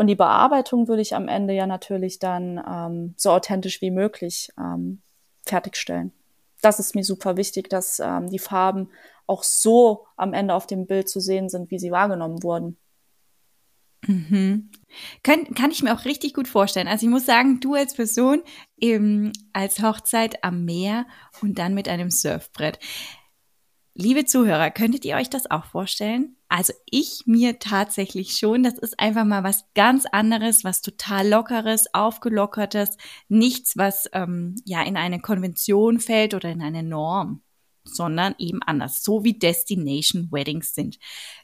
Und 0.00 0.06
die 0.06 0.16
Bearbeitung 0.16 0.88
würde 0.88 1.02
ich 1.02 1.14
am 1.14 1.28
Ende 1.28 1.52
ja 1.52 1.66
natürlich 1.66 2.18
dann 2.18 2.58
ähm, 2.66 3.12
so 3.18 3.32
authentisch 3.32 3.82
wie 3.82 3.90
möglich 3.90 4.48
ähm, 4.58 5.02
fertigstellen. 5.44 6.14
das 6.62 6.78
ist 6.78 6.94
mir 6.94 7.04
super 7.04 7.36
wichtig, 7.36 7.68
dass 7.68 8.00
ähm, 8.00 8.30
die 8.30 8.38
Farben 8.38 8.88
auch 9.26 9.42
so 9.42 10.06
am 10.16 10.32
Ende 10.32 10.54
auf 10.54 10.66
dem 10.66 10.86
Bild 10.86 11.10
zu 11.10 11.20
sehen 11.20 11.50
sind, 11.50 11.70
wie 11.70 11.78
sie 11.78 11.90
wahrgenommen 11.90 12.42
wurden. 12.42 12.78
Mhm. 14.06 14.70
Kann, 15.22 15.54
kann 15.54 15.70
ich 15.70 15.82
mir 15.82 15.94
auch 15.94 16.06
richtig 16.06 16.32
gut 16.32 16.48
vorstellen. 16.48 16.88
Also 16.88 17.04
ich 17.04 17.12
muss 17.12 17.26
sagen, 17.26 17.60
du 17.60 17.74
als 17.74 17.92
Person 17.92 18.40
eben 18.78 19.32
als 19.52 19.82
Hochzeit 19.82 20.42
am 20.42 20.64
Meer 20.64 21.04
und 21.42 21.58
dann 21.58 21.74
mit 21.74 21.90
einem 21.90 22.10
Surfbrett. 22.10 22.78
Liebe 23.94 24.24
Zuhörer, 24.24 24.70
könntet 24.70 25.04
ihr 25.04 25.16
euch 25.16 25.28
das 25.28 25.50
auch 25.50 25.64
vorstellen? 25.64 26.36
Also 26.48 26.72
ich 26.86 27.24
mir 27.26 27.58
tatsächlich 27.58 28.36
schon. 28.36 28.62
Das 28.62 28.78
ist 28.78 28.98
einfach 28.98 29.24
mal 29.24 29.44
was 29.44 29.64
ganz 29.74 30.06
anderes, 30.06 30.64
was 30.64 30.80
total 30.80 31.28
lockeres, 31.28 31.92
aufgelockertes, 31.92 32.96
nichts, 33.28 33.76
was 33.76 34.08
ähm, 34.12 34.56
ja 34.64 34.82
in 34.82 34.96
eine 34.96 35.20
Konvention 35.20 36.00
fällt 36.00 36.34
oder 36.34 36.50
in 36.50 36.62
eine 36.62 36.82
Norm 36.82 37.42
sondern 37.84 38.34
eben 38.38 38.62
anders, 38.62 39.02
so 39.02 39.24
wie 39.24 39.38
Destination 39.38 40.30
Weddings 40.30 40.74
sind. 40.74 40.98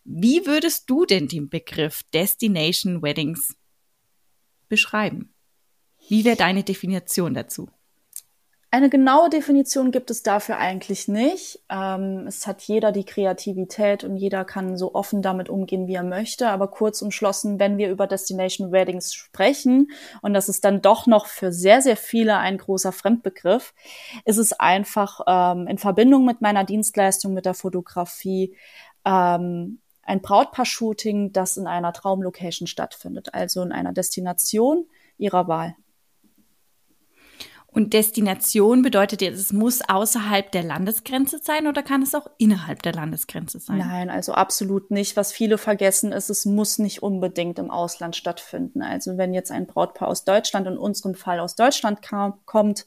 Wie 0.05 0.47
würdest 0.47 0.89
du 0.89 1.05
denn 1.05 1.29
den 1.29 1.49
Begriff 1.49 2.03
Destination 2.15 3.03
Weddings 3.03 3.57
beschreiben? 4.69 5.35
Wie 6.09 6.25
wäre 6.25 6.37
deine 6.37 6.63
Definition 6.63 7.35
dazu? 7.35 7.69
Eine 8.73 8.91
genaue 8.91 9.31
Definition 9.31 9.93
gibt 9.93 10.11
es 10.11 10.25
dafür 10.25 10.59
eigentlich 10.59 11.07
nicht. 11.07 11.61
Ähm, 11.71 12.27
es 12.27 12.47
hat 12.49 12.63
jeder 12.63 12.91
die 12.91 13.05
Kreativität 13.05 14.03
und 14.03 14.17
jeder 14.17 14.45
kann 14.45 14.77
so 14.77 14.93
offen 14.95 15.23
damit 15.23 15.49
umgehen, 15.49 15.87
wie 15.87 15.95
er 15.95 16.03
möchte. 16.03 16.49
Aber 16.49 16.69
kurz 16.69 17.01
umschlossen, 17.01 17.61
wenn 17.61 17.79
wir 17.79 17.91
über 17.91 18.09
Destination 18.09 18.73
Weddings 18.73 19.15
sprechen, 19.15 19.93
und 20.21 20.35
das 20.35 20.49
ist 20.49 20.65
dann 20.65 20.83
doch 20.83 21.07
noch 21.07 21.27
für 21.27 21.53
sehr, 21.53 21.81
sehr 21.81 21.97
viele 21.97 22.39
ein 22.39 22.59
großer 22.59 22.91
Fremdbegriff, 22.91 23.73
ist 24.25 24.39
es 24.39 24.53
einfach 24.53 25.21
ähm, 25.29 25.69
in 25.69 25.79
Verbindung 25.79 26.25
mit 26.25 26.41
meiner 26.41 26.65
Dienstleistung, 26.65 27.35
mit 27.35 27.47
der 27.47 27.55
Fotografie, 27.55 28.57
ähm, 29.05 29.81
ein 30.03 30.23
Brautpaar-Shooting, 30.23 31.33
das 31.33 31.57
in 31.57 31.67
einer 31.67 31.93
Traumlocation 31.93 32.67
stattfindet, 32.67 33.33
also 33.33 33.63
in 33.63 33.73
einer 33.73 33.93
Destination 33.93 34.87
ihrer 35.19 35.47
Wahl. 35.49 35.77
Und 37.77 37.93
Destination 37.93 38.81
bedeutet 38.81 39.21
jetzt, 39.21 39.39
es 39.39 39.53
muss 39.53 39.87
außerhalb 39.87 40.51
der 40.51 40.63
Landesgrenze 40.63 41.41
sein 41.43 41.67
oder 41.67 41.83
kann 41.83 42.01
es 42.01 42.15
auch 42.15 42.27
innerhalb 42.39 42.81
der 42.81 42.95
Landesgrenze 42.95 43.59
sein? 43.59 43.77
Nein, 43.77 44.09
also 44.09 44.33
absolut 44.33 44.91
nicht. 44.91 45.15
Was 45.15 45.31
viele 45.31 45.59
vergessen 45.59 46.11
ist, 46.11 46.31
es 46.31 46.47
muss 46.47 46.79
nicht 46.79 47.03
unbedingt 47.03 47.59
im 47.59 47.71
Ausland 47.71 48.17
stattfinden. 48.17 48.81
Also 48.81 49.19
wenn 49.19 49.35
jetzt 49.35 49.51
ein 49.51 49.67
Brautpaar 49.67 50.09
aus 50.09 50.25
Deutschland, 50.25 50.67
in 50.67 50.79
unserem 50.79 51.15
Fall 51.15 51.39
aus 51.39 51.55
Deutschland 51.55 52.01
kam, 52.01 52.41
kommt, 52.47 52.87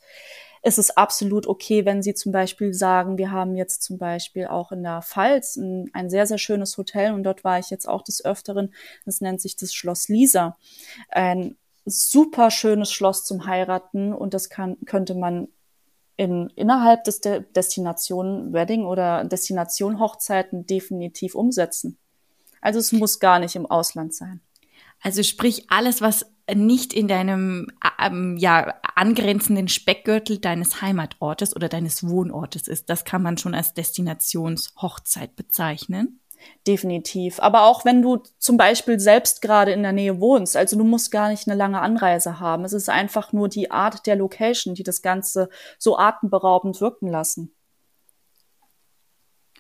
ist 0.63 0.79
es 0.79 0.89
absolut 0.97 1.45
okay, 1.45 1.85
wenn 1.85 2.01
Sie 2.01 2.15
zum 2.15 2.31
Beispiel 2.31 2.73
sagen, 2.73 3.19
wir 3.19 3.29
haben 3.29 3.55
jetzt 3.55 3.83
zum 3.83 3.99
Beispiel 3.99 4.47
auch 4.47 4.71
in 4.71 4.81
der 4.81 5.03
Pfalz 5.03 5.55
ein, 5.55 5.91
ein, 5.93 6.09
sehr, 6.09 6.25
sehr 6.25 6.39
schönes 6.39 6.75
Hotel 6.79 7.13
und 7.13 7.21
dort 7.21 7.43
war 7.43 7.59
ich 7.59 7.69
jetzt 7.69 7.87
auch 7.87 8.01
des 8.01 8.25
Öfteren. 8.25 8.73
Das 9.05 9.21
nennt 9.21 9.39
sich 9.39 9.55
das 9.55 9.71
Schloss 9.71 10.09
Lisa. 10.09 10.57
Ein 11.09 11.58
super 11.85 12.51
schönes 12.51 12.91
Schloss 12.91 13.25
zum 13.25 13.45
Heiraten 13.45 14.13
und 14.13 14.33
das 14.33 14.49
kann, 14.49 14.77
könnte 14.85 15.15
man 15.15 15.47
in, 16.17 16.49
innerhalb 16.55 17.05
des 17.05 17.21
De 17.21 17.43
Destination 17.55 18.51
Wedding 18.51 18.85
oder 18.85 19.23
Destination 19.23 19.99
Hochzeiten 19.99 20.65
definitiv 20.65 21.33
umsetzen. 21.33 21.97
Also 22.61 22.79
es 22.79 22.91
muss 22.91 23.19
gar 23.19 23.39
nicht 23.39 23.55
im 23.55 23.65
Ausland 23.65 24.13
sein. 24.13 24.41
Also 25.01 25.23
sprich 25.23 25.71
alles, 25.71 26.01
was 26.01 26.25
nicht 26.53 26.93
in 26.93 27.07
deinem 27.07 27.67
ähm, 27.99 28.35
ja 28.37 28.73
angrenzenden 28.95 29.67
Speckgürtel 29.67 30.39
deines 30.39 30.81
Heimatortes 30.81 31.55
oder 31.55 31.69
deines 31.69 32.07
Wohnortes 32.07 32.67
ist, 32.67 32.89
das 32.89 33.05
kann 33.05 33.21
man 33.21 33.37
schon 33.37 33.55
als 33.55 33.73
Destinationshochzeit 33.73 35.35
bezeichnen. 35.35 36.19
Definitiv. 36.67 37.39
Aber 37.39 37.63
auch 37.63 37.85
wenn 37.85 38.01
du 38.01 38.23
zum 38.37 38.57
Beispiel 38.57 38.99
selbst 38.99 39.41
gerade 39.41 39.71
in 39.71 39.83
der 39.83 39.91
Nähe 39.91 40.19
wohnst, 40.19 40.55
also 40.55 40.77
du 40.77 40.83
musst 40.83 41.11
gar 41.11 41.29
nicht 41.29 41.47
eine 41.47 41.57
lange 41.57 41.81
Anreise 41.81 42.39
haben. 42.39 42.63
Es 42.65 42.73
ist 42.73 42.89
einfach 42.89 43.33
nur 43.33 43.49
die 43.49 43.71
Art 43.71 44.05
der 44.05 44.15
Location, 44.15 44.75
die 44.75 44.83
das 44.83 45.01
Ganze 45.01 45.49
so 45.77 45.97
atemberaubend 45.97 46.79
wirken 46.81 47.07
lassen. 47.07 47.53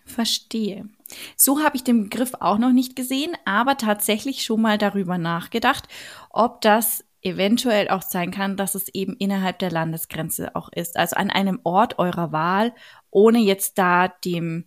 Verstehe. 0.05 0.89
So 1.35 1.61
habe 1.61 1.75
ich 1.75 1.83
den 1.83 2.03
Begriff 2.03 2.33
auch 2.39 2.57
noch 2.57 2.71
nicht 2.71 2.95
gesehen, 2.95 3.37
aber 3.45 3.77
tatsächlich 3.77 4.43
schon 4.43 4.61
mal 4.61 4.77
darüber 4.77 5.17
nachgedacht, 5.17 5.87
ob 6.31 6.61
das 6.61 7.03
eventuell 7.21 7.89
auch 7.89 8.01
sein 8.01 8.31
kann, 8.31 8.57
dass 8.57 8.75
es 8.75 8.87
eben 8.89 9.15
innerhalb 9.17 9.59
der 9.59 9.71
Landesgrenze 9.71 10.55
auch 10.55 10.69
ist. 10.71 10.97
Also 10.97 11.15
an 11.15 11.29
einem 11.29 11.59
Ort 11.63 11.99
eurer 11.99 12.31
Wahl, 12.31 12.73
ohne 13.11 13.39
jetzt 13.39 13.77
da 13.77 14.07
dem 14.07 14.65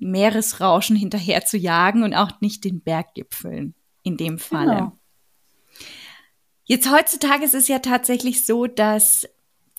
Meeresrauschen 0.00 0.96
hinterher 0.96 1.44
zu 1.44 1.56
jagen 1.56 2.02
und 2.02 2.14
auch 2.14 2.40
nicht 2.40 2.64
den 2.64 2.80
Berggipfeln 2.80 3.74
in 4.02 4.16
dem 4.16 4.38
Falle. 4.38 4.74
Genau. 4.76 4.98
Jetzt 6.64 6.90
heutzutage 6.90 7.44
ist 7.44 7.54
es 7.54 7.68
ja 7.68 7.80
tatsächlich 7.80 8.46
so, 8.46 8.66
dass 8.66 9.28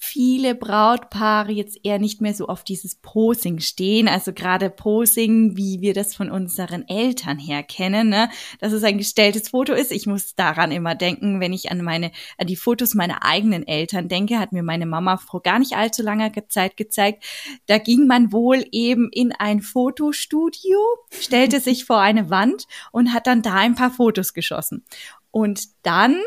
viele 0.04 0.56
Brautpaare 0.56 1.52
jetzt 1.52 1.80
eher 1.84 2.00
nicht 2.00 2.22
mehr 2.22 2.34
so 2.34 2.48
auf 2.48 2.64
dieses 2.64 2.96
Posing 2.96 3.60
stehen. 3.60 4.08
Also 4.08 4.34
gerade 4.34 4.72
Posing, 4.72 5.56
wie 5.56 5.80
wir 5.82 5.94
das 5.94 6.16
von 6.16 6.32
unseren 6.32 6.88
Eltern 6.88 7.38
her 7.38 7.62
kennen, 7.62 8.10
ne? 8.10 8.32
dass 8.60 8.74
es 8.74 8.84
ein 8.84 8.98
gestelltes 8.98 9.50
Foto 9.50 9.74
ist. 9.74 9.92
Ich 9.92 10.08
muss 10.08 10.34
daran 10.34 10.72
immer 10.72 10.96
denken, 10.96 11.40
wenn 11.40 11.54
ich 11.54 11.70
an 11.70 11.84
meine, 11.84 12.12
an 12.40 12.48
die 12.48 12.56
Fotos 12.56 12.96
meiner 12.96 13.24
eigenen 13.24 13.68
Eltern 13.68 14.08
denke, 14.08 14.40
hat 14.40 14.54
mir 14.54 14.64
meine 14.64 14.88
Mama 14.88 15.18
vor 15.18 15.44
gar 15.44 15.60
nicht 15.60 15.74
allzu 15.74 16.02
langer 16.02 16.32
Zeit 16.50 16.78
gezeigt. 16.78 17.24
Da 17.68 17.78
ging 17.78 18.08
man 18.08 18.32
wohl 18.32 18.66
eben 18.72 19.08
in 19.12 19.32
ein 19.32 19.62
Fotostudio, 19.62 20.80
stellte 21.12 21.60
sich 21.60 21.86
vor 21.86 22.00
eine 22.00 22.32
Wand 22.32 22.66
und 22.92 23.14
hat 23.14 23.28
dann 23.28 23.44
da 23.44 23.54
ein 23.54 23.76
paar 23.76 23.92
Fotos 23.92 24.34
geschossen. 24.34 24.84
Und 25.30 25.70
dann 25.84 26.18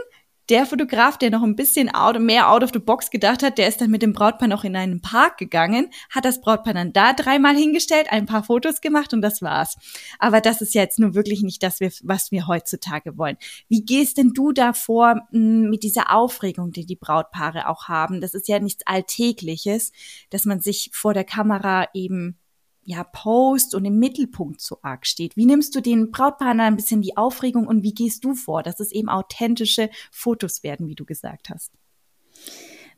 der 0.48 0.66
Fotograf, 0.66 1.16
der 1.16 1.30
noch 1.30 1.42
ein 1.42 1.56
bisschen 1.56 1.94
out, 1.94 2.20
mehr 2.20 2.50
out 2.50 2.62
of 2.62 2.70
the 2.72 2.78
box 2.78 3.10
gedacht 3.10 3.42
hat, 3.42 3.58
der 3.58 3.68
ist 3.68 3.80
dann 3.80 3.90
mit 3.90 4.02
dem 4.02 4.12
Brautpaar 4.12 4.48
noch 4.48 4.64
in 4.64 4.76
einen 4.76 5.00
Park 5.00 5.38
gegangen, 5.38 5.90
hat 6.10 6.24
das 6.24 6.40
Brautpaar 6.40 6.74
dann 6.74 6.92
da 6.92 7.12
dreimal 7.12 7.56
hingestellt, 7.56 8.08
ein 8.10 8.26
paar 8.26 8.44
Fotos 8.44 8.80
gemacht 8.80 9.14
und 9.14 9.22
das 9.22 9.42
war's. 9.42 9.76
Aber 10.18 10.40
das 10.40 10.60
ist 10.60 10.74
jetzt 10.74 10.98
nur 10.98 11.14
wirklich 11.14 11.42
nicht 11.42 11.62
das, 11.62 11.80
was 11.80 12.30
wir 12.30 12.46
heutzutage 12.46 13.16
wollen. 13.16 13.36
Wie 13.68 13.84
gehst 13.84 14.18
denn 14.18 14.32
du 14.32 14.52
davor 14.52 15.22
hm, 15.30 15.70
mit 15.70 15.82
dieser 15.82 16.14
Aufregung, 16.14 16.72
die 16.72 16.84
die 16.84 16.96
Brautpaare 16.96 17.68
auch 17.68 17.88
haben? 17.88 18.20
Das 18.20 18.34
ist 18.34 18.48
ja 18.48 18.58
nichts 18.58 18.86
Alltägliches, 18.86 19.92
dass 20.30 20.44
man 20.44 20.60
sich 20.60 20.90
vor 20.92 21.14
der 21.14 21.24
Kamera 21.24 21.88
eben 21.94 22.38
ja, 22.84 23.04
Post 23.04 23.74
und 23.74 23.84
im 23.84 23.98
Mittelpunkt 23.98 24.60
so 24.60 24.78
arg 24.82 25.06
steht. 25.06 25.36
Wie 25.36 25.46
nimmst 25.46 25.74
du 25.74 25.80
den 25.80 26.10
Brautpaaren 26.10 26.60
ein 26.60 26.76
bisschen 26.76 27.02
die 27.02 27.16
Aufregung 27.16 27.66
und 27.66 27.82
wie 27.82 27.94
gehst 27.94 28.24
du 28.24 28.34
vor, 28.34 28.62
dass 28.62 28.80
es 28.80 28.92
eben 28.92 29.08
authentische 29.08 29.90
Fotos 30.10 30.62
werden, 30.62 30.86
wie 30.86 30.94
du 30.94 31.04
gesagt 31.04 31.50
hast? 31.50 31.72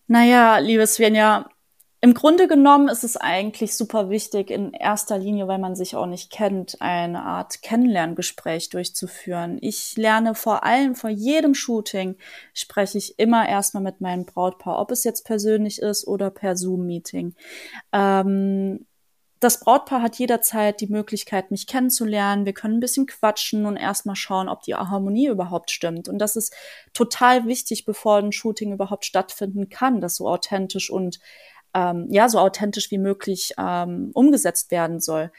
Naja, 0.08 0.58
liebe 0.58 0.86
Svenja, 0.86 1.48
im 2.02 2.14
Grunde 2.14 2.46
genommen 2.46 2.88
ist 2.88 3.04
es 3.04 3.16
eigentlich 3.16 3.74
super 3.74 4.10
wichtig, 4.10 4.50
in 4.50 4.72
erster 4.72 5.18
Linie, 5.18 5.48
weil 5.48 5.58
man 5.58 5.74
sich 5.74 5.96
auch 5.96 6.06
nicht 6.06 6.30
kennt, 6.30 6.80
eine 6.80 7.24
Art 7.24 7.62
Kennenlerngespräch 7.62 8.68
durchzuführen. 8.68 9.58
Ich 9.60 9.96
lerne 9.96 10.34
vor 10.34 10.62
allem 10.62 10.94
vor 10.94 11.10
jedem 11.10 11.54
Shooting, 11.54 12.16
spreche 12.52 12.98
ich 12.98 13.18
immer 13.18 13.48
erstmal 13.48 13.82
mit 13.82 14.00
meinem 14.00 14.26
Brautpaar, 14.26 14.78
ob 14.78 14.90
es 14.90 15.04
jetzt 15.04 15.24
persönlich 15.24 15.80
ist 15.80 16.06
oder 16.06 16.30
per 16.30 16.56
Zoom-Meeting. 16.56 17.34
Ähm, 17.92 18.86
das 19.40 19.60
Brautpaar 19.60 20.02
hat 20.02 20.16
jederzeit 20.16 20.80
die 20.80 20.86
Möglichkeit, 20.86 21.50
mich 21.50 21.66
kennenzulernen. 21.66 22.46
Wir 22.46 22.54
können 22.54 22.78
ein 22.78 22.80
bisschen 22.80 23.06
quatschen 23.06 23.66
und 23.66 23.76
erstmal 23.76 24.16
schauen, 24.16 24.48
ob 24.48 24.62
die 24.62 24.74
Harmonie 24.74 25.26
überhaupt 25.26 25.70
stimmt. 25.70 26.08
Und 26.08 26.18
das 26.18 26.36
ist 26.36 26.54
total 26.94 27.46
wichtig, 27.46 27.84
bevor 27.84 28.16
ein 28.16 28.32
Shooting 28.32 28.72
überhaupt 28.72 29.04
stattfinden 29.04 29.68
kann, 29.68 30.00
das 30.00 30.16
so 30.16 30.28
authentisch 30.28 30.90
und 30.90 31.18
ähm, 31.74 32.06
ja, 32.10 32.28
so 32.28 32.38
authentisch 32.38 32.90
wie 32.90 32.98
möglich 32.98 33.52
ähm, 33.58 34.10
umgesetzt 34.14 34.70
werden 34.70 35.00
soll. 35.00 35.30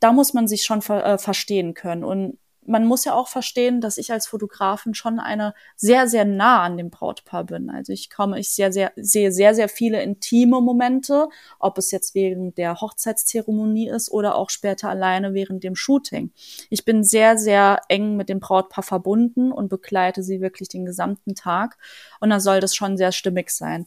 Da 0.00 0.12
muss 0.12 0.34
man 0.34 0.48
sich 0.48 0.64
schon 0.64 0.82
ver 0.82 1.04
äh, 1.04 1.18
verstehen 1.18 1.74
können. 1.74 2.02
Und 2.02 2.38
man 2.66 2.84
muss 2.84 3.04
ja 3.04 3.14
auch 3.14 3.28
verstehen, 3.28 3.80
dass 3.80 3.98
ich 3.98 4.12
als 4.12 4.26
Fotografin 4.26 4.94
schon 4.94 5.18
eine 5.18 5.54
sehr, 5.76 6.08
sehr 6.08 6.24
nah 6.24 6.62
an 6.62 6.76
dem 6.76 6.90
Brautpaar 6.90 7.44
bin. 7.44 7.70
Also 7.70 7.92
ich 7.92 8.10
komme, 8.10 8.38
ich 8.38 8.50
sehr, 8.50 8.72
sehr, 8.72 8.92
sehe 8.96 9.32
sehr, 9.32 9.54
sehr 9.54 9.68
viele 9.68 10.02
intime 10.02 10.60
Momente, 10.60 11.28
ob 11.58 11.78
es 11.78 11.90
jetzt 11.90 12.14
während 12.14 12.58
der 12.58 12.80
Hochzeitszeremonie 12.80 13.88
ist 13.88 14.10
oder 14.10 14.34
auch 14.34 14.50
später 14.50 14.88
alleine 14.88 15.34
während 15.34 15.64
dem 15.64 15.76
Shooting. 15.76 16.30
Ich 16.70 16.84
bin 16.84 17.04
sehr, 17.04 17.38
sehr 17.38 17.80
eng 17.88 18.16
mit 18.16 18.28
dem 18.28 18.40
Brautpaar 18.40 18.84
verbunden 18.84 19.52
und 19.52 19.68
begleite 19.68 20.22
sie 20.22 20.40
wirklich 20.40 20.68
den 20.68 20.84
gesamten 20.84 21.34
Tag. 21.34 21.78
Und 22.20 22.30
da 22.30 22.40
soll 22.40 22.60
das 22.60 22.74
schon 22.74 22.96
sehr 22.96 23.12
stimmig 23.12 23.50
sein. 23.50 23.86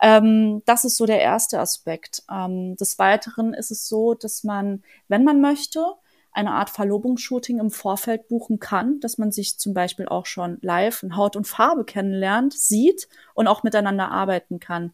Ähm, 0.00 0.62
das 0.66 0.84
ist 0.84 0.96
so 0.96 1.06
der 1.06 1.20
erste 1.20 1.58
Aspekt. 1.60 2.22
Ähm, 2.30 2.76
des 2.76 2.98
Weiteren 2.98 3.54
ist 3.54 3.70
es 3.70 3.88
so, 3.88 4.14
dass 4.14 4.44
man, 4.44 4.82
wenn 5.08 5.24
man 5.24 5.40
möchte, 5.40 5.94
eine 6.36 6.52
Art 6.52 6.68
Verlobungsshooting 6.70 7.58
im 7.58 7.70
Vorfeld 7.70 8.28
buchen 8.28 8.60
kann, 8.60 9.00
dass 9.00 9.16
man 9.16 9.32
sich 9.32 9.58
zum 9.58 9.72
Beispiel 9.72 10.06
auch 10.06 10.26
schon 10.26 10.58
live 10.60 11.02
in 11.02 11.16
Haut 11.16 11.34
und 11.34 11.46
Farbe 11.46 11.84
kennenlernt, 11.84 12.52
sieht 12.52 13.08
und 13.34 13.48
auch 13.48 13.62
miteinander 13.62 14.10
arbeiten 14.10 14.60
kann. 14.60 14.92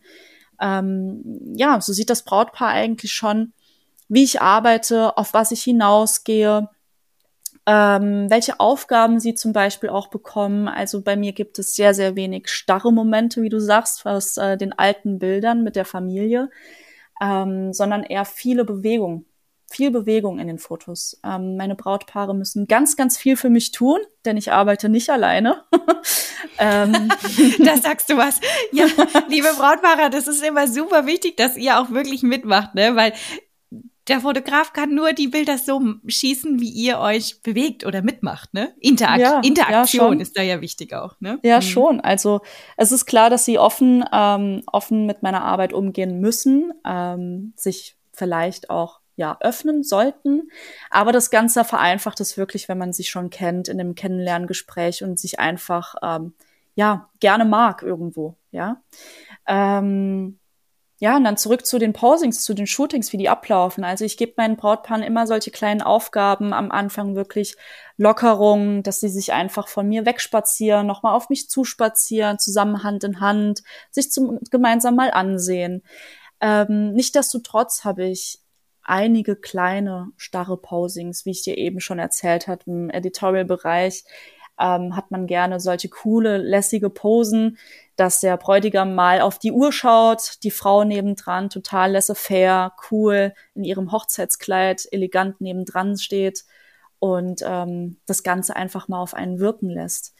ähm, 0.60 1.54
ja, 1.56 1.80
so 1.80 1.92
sieht 1.92 2.10
das 2.10 2.22
Brautpaar 2.22 2.68
eigentlich 2.68 3.12
schon, 3.12 3.52
wie 4.08 4.22
ich 4.22 4.40
arbeite, 4.40 5.16
auf 5.18 5.34
was 5.34 5.50
ich 5.50 5.62
hinausgehe, 5.62 6.68
ähm, 7.66 8.30
welche 8.30 8.60
Aufgaben 8.60 9.18
sie 9.18 9.34
zum 9.34 9.52
Beispiel 9.52 9.88
auch 9.88 10.08
bekommen. 10.08 10.68
Also 10.68 11.02
bei 11.02 11.16
mir 11.16 11.32
gibt 11.32 11.58
es 11.58 11.74
sehr, 11.74 11.94
sehr 11.94 12.14
wenig 12.14 12.48
starre 12.48 12.92
Momente, 12.92 13.42
wie 13.42 13.48
du 13.48 13.60
sagst, 13.60 14.06
aus 14.06 14.36
äh, 14.36 14.56
den 14.56 14.72
alten 14.72 15.18
Bildern 15.18 15.64
mit 15.64 15.74
der 15.74 15.84
Familie, 15.84 16.50
ähm, 17.20 17.72
sondern 17.72 18.04
eher 18.04 18.24
viele 18.24 18.64
Bewegungen 18.64 19.26
viel 19.72 19.90
Bewegung 19.90 20.38
in 20.38 20.46
den 20.46 20.58
Fotos. 20.58 21.18
Ähm, 21.24 21.56
meine 21.56 21.74
Brautpaare 21.74 22.34
müssen 22.34 22.66
ganz, 22.66 22.96
ganz 22.96 23.16
viel 23.16 23.36
für 23.36 23.50
mich 23.50 23.72
tun, 23.72 23.98
denn 24.24 24.36
ich 24.36 24.52
arbeite 24.52 24.88
nicht 24.88 25.10
alleine. 25.10 25.62
ähm. 26.58 27.10
Da 27.58 27.76
sagst 27.76 28.10
du 28.10 28.16
was. 28.16 28.40
Ja, 28.72 28.86
liebe 29.28 29.48
Brautpaare, 29.56 30.10
das 30.10 30.26
ist 30.26 30.42
immer 30.44 30.68
super 30.68 31.06
wichtig, 31.06 31.36
dass 31.36 31.56
ihr 31.56 31.78
auch 31.78 31.90
wirklich 31.90 32.22
mitmacht, 32.22 32.74
ne? 32.74 32.96
Weil 32.96 33.12
der 34.08 34.20
Fotograf 34.20 34.72
kann 34.72 34.94
nur 34.94 35.12
die 35.12 35.28
Bilder 35.28 35.58
so 35.58 35.80
schießen, 36.06 36.60
wie 36.60 36.70
ihr 36.70 36.98
euch 36.98 37.40
bewegt 37.42 37.86
oder 37.86 38.02
mitmacht, 38.02 38.52
ne? 38.52 38.74
Interakt 38.80 39.20
ja, 39.20 39.40
Interaktion 39.40 40.14
ja, 40.14 40.22
ist 40.22 40.36
da 40.36 40.42
ja 40.42 40.60
wichtig 40.60 40.92
auch, 40.94 41.14
ne? 41.20 41.38
Ja, 41.42 41.58
mhm. 41.58 41.62
schon. 41.62 42.00
Also 42.00 42.40
es 42.76 42.90
ist 42.90 43.06
klar, 43.06 43.30
dass 43.30 43.44
sie 43.44 43.58
offen, 43.58 44.04
ähm, 44.12 44.62
offen 44.66 45.06
mit 45.06 45.22
meiner 45.22 45.44
Arbeit 45.44 45.72
umgehen 45.72 46.20
müssen, 46.20 46.72
ähm, 46.84 47.52
sich 47.56 47.96
vielleicht 48.12 48.70
auch 48.70 49.01
ja, 49.16 49.36
öffnen 49.40 49.82
sollten. 49.82 50.50
Aber 50.90 51.12
das 51.12 51.30
Ganze 51.30 51.64
vereinfacht 51.64 52.20
es 52.20 52.36
wirklich, 52.36 52.68
wenn 52.68 52.78
man 52.78 52.92
sich 52.92 53.10
schon 53.10 53.30
kennt 53.30 53.68
in 53.68 53.80
einem 53.80 53.94
Kennenlerngespräch 53.94 55.02
und 55.02 55.18
sich 55.18 55.38
einfach, 55.38 55.94
ähm, 56.02 56.34
ja, 56.74 57.10
gerne 57.20 57.44
mag 57.44 57.82
irgendwo, 57.82 58.36
ja. 58.50 58.82
Ähm, 59.46 60.38
ja, 61.02 61.16
und 61.16 61.24
dann 61.24 61.36
zurück 61.36 61.66
zu 61.66 61.80
den 61.80 61.92
Posings, 61.92 62.44
zu 62.44 62.54
den 62.54 62.68
Shootings, 62.68 63.12
wie 63.12 63.16
die 63.16 63.28
ablaufen. 63.28 63.82
Also 63.82 64.04
ich 64.04 64.16
gebe 64.16 64.34
meinen 64.36 64.56
Brautpaaren 64.56 65.02
immer 65.02 65.26
solche 65.26 65.50
kleinen 65.50 65.82
Aufgaben 65.82 66.52
am 66.52 66.70
Anfang 66.70 67.16
wirklich 67.16 67.56
Lockerungen, 67.96 68.84
dass 68.84 69.00
sie 69.00 69.08
sich 69.08 69.32
einfach 69.32 69.66
von 69.66 69.88
mir 69.88 70.06
wegspazieren, 70.06 70.86
nochmal 70.86 71.16
auf 71.16 71.28
mich 71.28 71.50
zuspazieren, 71.50 72.38
zusammen 72.38 72.84
Hand 72.84 73.02
in 73.02 73.18
Hand, 73.18 73.64
sich 73.90 74.12
zum, 74.12 74.38
gemeinsam 74.52 74.94
mal 74.94 75.10
ansehen. 75.10 75.82
Ähm, 76.40 76.92
Nichtsdestotrotz 76.92 77.84
habe 77.84 78.04
ich 78.04 78.38
einige 78.84 79.36
kleine 79.36 80.08
starre 80.16 80.56
Posings, 80.56 81.24
wie 81.24 81.30
ich 81.30 81.42
dir 81.42 81.56
eben 81.56 81.80
schon 81.80 81.98
erzählt 81.98 82.48
habe, 82.48 82.62
im 82.66 82.90
Editorial-Bereich 82.90 84.04
ähm, 84.58 84.96
hat 84.96 85.10
man 85.10 85.26
gerne 85.26 85.60
solche 85.60 85.88
coole, 85.88 86.38
lässige 86.38 86.90
Posen, 86.90 87.58
dass 87.96 88.20
der 88.20 88.36
Bräutigam 88.36 88.94
mal 88.94 89.20
auf 89.20 89.38
die 89.38 89.52
Uhr 89.52 89.72
schaut, 89.72 90.42
die 90.42 90.50
Frau 90.50 90.84
nebendran 90.84 91.50
total 91.50 91.92
laissez-faire, 91.92 92.72
cool, 92.90 93.34
in 93.54 93.64
ihrem 93.64 93.92
Hochzeitskleid 93.92 94.86
elegant 94.92 95.40
nebendran 95.40 95.96
steht 95.96 96.44
und 96.98 97.42
ähm, 97.44 97.98
das 98.06 98.22
Ganze 98.22 98.56
einfach 98.56 98.88
mal 98.88 99.00
auf 99.00 99.14
einen 99.14 99.40
wirken 99.40 99.70
lässt. 99.70 100.14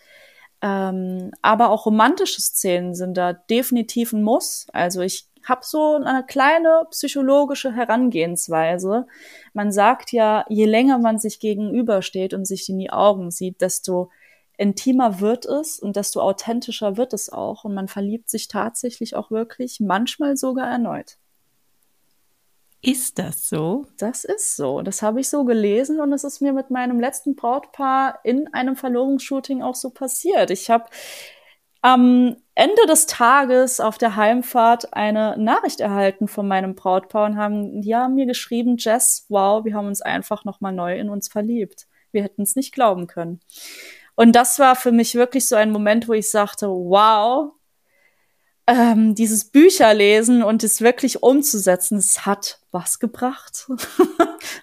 Ähm, 0.61 1.33
aber 1.42 1.71
auch 1.71 1.87
romantische 1.87 2.40
Szenen 2.40 2.95
sind 2.95 3.16
da 3.16 3.33
definitiv 3.33 4.12
ein 4.12 4.23
Muss. 4.23 4.66
Also 4.73 5.00
ich 5.00 5.28
habe 5.44 5.62
so 5.64 5.96
eine 5.96 6.25
kleine 6.25 6.87
psychologische 6.90 7.72
Herangehensweise. 7.72 9.06
Man 9.52 9.72
sagt 9.72 10.12
ja, 10.12 10.44
je 10.49 10.66
länger 10.66 10.99
man 10.99 11.18
sich 11.18 11.40
gegenübersteht 11.40 12.34
und 12.34 12.46
sich 12.46 12.68
in 12.68 12.78
die 12.78 12.90
Augen 12.90 13.30
sieht, 13.30 13.61
desto 13.61 14.11
intimer 14.56 15.20
wird 15.20 15.46
es 15.46 15.78
und 15.78 15.96
desto 15.96 16.20
authentischer 16.20 16.96
wird 16.96 17.12
es 17.12 17.30
auch. 17.30 17.64
Und 17.64 17.75
man 17.75 17.88
verliebt 17.88 18.30
sich 18.30 18.49
tatsächlich 18.49 19.16
auch 19.16 19.30
wirklich, 19.30 19.80
manchmal 19.80 20.37
sogar 20.37 20.68
erneut. 20.68 21.16
Ist 22.84 23.20
das 23.20 23.49
so? 23.49 23.87
Das 23.96 24.25
ist 24.25 24.56
so. 24.56 24.82
Das 24.82 25.02
habe 25.02 25.20
ich 25.20 25.28
so 25.28 25.44
gelesen 25.44 26.00
und 26.00 26.12
es 26.12 26.25
ist 26.25 26.40
mir 26.40 26.52
mit 26.52 26.70
meinem 26.70 26.99
letzten 26.99 27.37
Brautpaar 27.37 28.18
in 28.25 28.52
einem 28.52 28.75
Verlobungsshooting 28.75 29.62
auch 29.62 29.76
so 29.76 29.90
passiert. 29.90 30.50
Ich 30.50 30.68
habe 30.68 30.87
am 31.83 32.37
Ende 32.55 32.87
des 32.87 33.07
Tages 33.07 33.81
auf 33.81 33.99
der 33.99 34.16
Heimfahrt 34.16 34.95
eine 34.95 35.37
Nachricht 35.37 35.81
erhalten 35.81 36.29
von 36.29 36.47
meinem 36.47 36.75
Brautpaar 36.75 37.27
und 37.27 37.37
haben, 37.37 37.83
die 37.83 37.95
haben 37.95 38.14
mir 38.14 38.27
geschrieben, 38.27 38.77
Jess, 38.79 39.27
wow, 39.29 39.64
wir 39.64 39.75
haben 39.75 39.88
uns 39.88 40.01
einfach 40.01 40.45
nochmal 40.45 40.73
neu 40.73 40.99
in 40.99 41.11
uns 41.11 41.29
verliebt. 41.29 41.87
Wir 42.12 42.23
hätten 42.23 42.42
es 42.42 42.57
nicht 42.57 42.73
glauben 42.73 43.07
können. 43.07 43.40
Und 44.14 44.37
das 44.37 44.59
war 44.59 44.77
für 44.77 44.92
mich 44.92 45.14
wirklich 45.14 45.49
so 45.49 45.57
ein 45.57 45.73
Moment, 45.73 46.09
wo 46.09 46.12
ich 46.12 46.31
sagte, 46.31 46.68
wow, 46.68 47.53
ähm, 48.66 49.14
dieses 49.14 49.51
Bücherlesen 49.51 50.42
und 50.42 50.62
es 50.62 50.83
wirklich 50.83 51.23
umzusetzen, 51.23 51.99
es 51.99 52.27
hat 52.27 52.61
was 52.71 52.99
gebracht. 52.99 53.66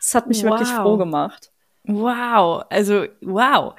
Es 0.01 0.13
hat 0.13 0.27
mich 0.27 0.43
wow. 0.43 0.51
wirklich 0.51 0.69
froh 0.69 0.97
gemacht. 0.97 1.51
Wow, 1.83 2.65
also 2.69 3.05
wow. 3.21 3.75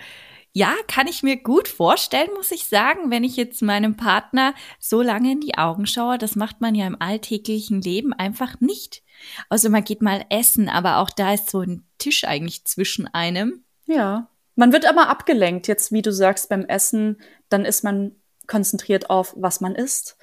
Ja, 0.53 0.75
kann 0.89 1.07
ich 1.07 1.23
mir 1.23 1.37
gut 1.37 1.69
vorstellen, 1.69 2.31
muss 2.35 2.51
ich 2.51 2.65
sagen, 2.65 3.11
wenn 3.11 3.23
ich 3.23 3.37
jetzt 3.37 3.63
meinem 3.63 3.97
Partner 3.97 4.55
so 4.81 5.01
lange 5.01 5.33
in 5.33 5.41
die 5.41 5.57
Augen 5.57 5.87
schaue. 5.87 6.19
Das 6.19 6.35
macht 6.35 6.61
man 6.61 6.75
ja 6.75 6.89
im 6.89 7.01
alltäglichen 7.01 7.81
Leben 7.81 8.13
einfach 8.13 8.61
nicht. 8.61 9.03
Also 9.49 9.71
man 9.71 9.85
geht 9.85 10.03
mal 10.03 10.25
essen, 10.29 10.69
aber 10.69 10.99
auch 10.99 11.11
da 11.11 11.35
ist 11.35 11.51
so 11.51 11.61
ein 11.61 11.87
Tisch 11.99 12.25
eigentlich 12.25 12.65
zwischen 12.65 13.07
einem. 13.07 13.65
Ja. 13.87 14.29
Man 14.57 14.73
wird 14.73 14.87
aber 14.87 15.09
abgelenkt. 15.09 15.69
Jetzt, 15.69 15.93
wie 15.93 16.03
du 16.03 16.13
sagst, 16.13 16.49
beim 16.49 16.65
Essen, 16.65 17.21
dann 17.49 17.65
ist 17.65 17.85
man 17.85 18.17
konzentriert 18.49 19.09
auf, 19.09 19.35
was 19.37 19.61
man 19.61 19.77
isst. 19.77 20.17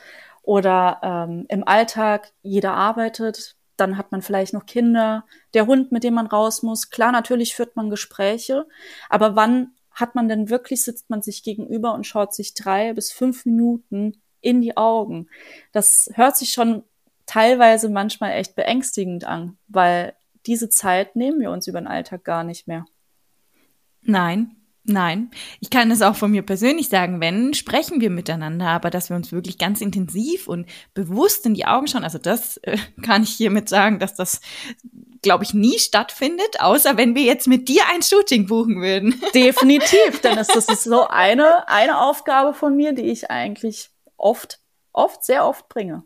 Oder 0.43 0.99
ähm, 1.03 1.45
im 1.47 1.65
Alltag, 1.65 2.33
jeder 2.41 2.73
arbeitet, 2.73 3.55
dann 3.77 3.97
hat 3.97 4.11
man 4.11 4.21
vielleicht 4.21 4.53
noch 4.53 4.65
Kinder, 4.65 5.25
der 5.53 5.67
Hund, 5.67 5.91
mit 5.91 6.03
dem 6.03 6.15
man 6.15 6.27
raus 6.27 6.63
muss. 6.63 6.89
Klar, 6.89 7.11
natürlich 7.11 7.55
führt 7.55 7.75
man 7.75 7.89
Gespräche, 7.89 8.67
aber 9.09 9.35
wann 9.35 9.71
hat 9.97 10.13
man 10.13 10.29
denn 10.29 10.49
wirklich, 10.49 10.83
sitzt 10.83 11.09
man 11.09 11.23
sich 11.23 11.43
gegenüber 11.43 11.93
und 11.93 12.05
schaut 12.05 12.33
sich 12.33 12.53
drei 12.53 12.93
bis 12.93 13.11
fünf 13.11 13.45
Minuten 13.45 14.21
in 14.41 14.61
die 14.61 14.77
Augen. 14.77 15.27
Das 15.71 16.09
hört 16.13 16.37
sich 16.37 16.51
schon 16.51 16.83
teilweise 17.25 17.89
manchmal 17.89 18.33
echt 18.33 18.55
beängstigend 18.55 19.25
an, 19.25 19.57
weil 19.67 20.13
diese 20.45 20.69
Zeit 20.69 21.15
nehmen 21.15 21.39
wir 21.39 21.49
uns 21.49 21.67
über 21.67 21.81
den 21.81 21.87
Alltag 21.87 22.23
gar 22.23 22.43
nicht 22.43 22.67
mehr. 22.67 22.85
Nein, 24.03 24.55
Nein, 24.89 25.31
ich 25.59 25.69
kann 25.69 25.91
es 25.91 26.01
auch 26.01 26.15
von 26.15 26.31
mir 26.31 26.43
persönlich 26.43 26.87
sagen, 26.87 27.19
wenn, 27.19 27.53
sprechen 27.53 27.99
wir 27.99 28.09
miteinander, 28.09 28.67
aber 28.67 28.89
dass 28.89 29.09
wir 29.09 29.17
uns 29.17 29.33
wirklich 29.33 29.57
ganz 29.57 29.81
intensiv 29.81 30.47
und 30.47 30.65
bewusst 30.93 31.45
in 31.45 31.53
die 31.53 31.65
Augen 31.65 31.87
schauen, 31.87 32.05
also 32.05 32.19
das 32.19 32.55
äh, 32.63 32.77
kann 33.01 33.23
ich 33.23 33.31
hiermit 33.31 33.67
sagen, 33.67 33.99
dass 33.99 34.15
das, 34.15 34.39
glaube 35.21 35.43
ich, 35.43 35.53
nie 35.53 35.79
stattfindet, 35.79 36.59
außer 36.59 36.97
wenn 36.97 37.15
wir 37.15 37.23
jetzt 37.23 37.47
mit 37.47 37.67
dir 37.69 37.83
ein 37.93 38.01
Shooting 38.01 38.47
buchen 38.47 38.81
würden. 38.81 39.21
Definitiv, 39.33 40.21
denn 40.21 40.37
es 40.37 40.49
ist 40.49 40.83
so 40.83 41.07
eine, 41.07 41.67
eine 41.67 42.01
Aufgabe 42.01 42.53
von 42.53 42.75
mir, 42.75 42.93
die 42.93 43.09
ich 43.09 43.29
eigentlich 43.29 43.89
oft, 44.17 44.59
oft, 44.93 45.23
sehr 45.23 45.45
oft 45.45 45.69
bringe. 45.69 46.03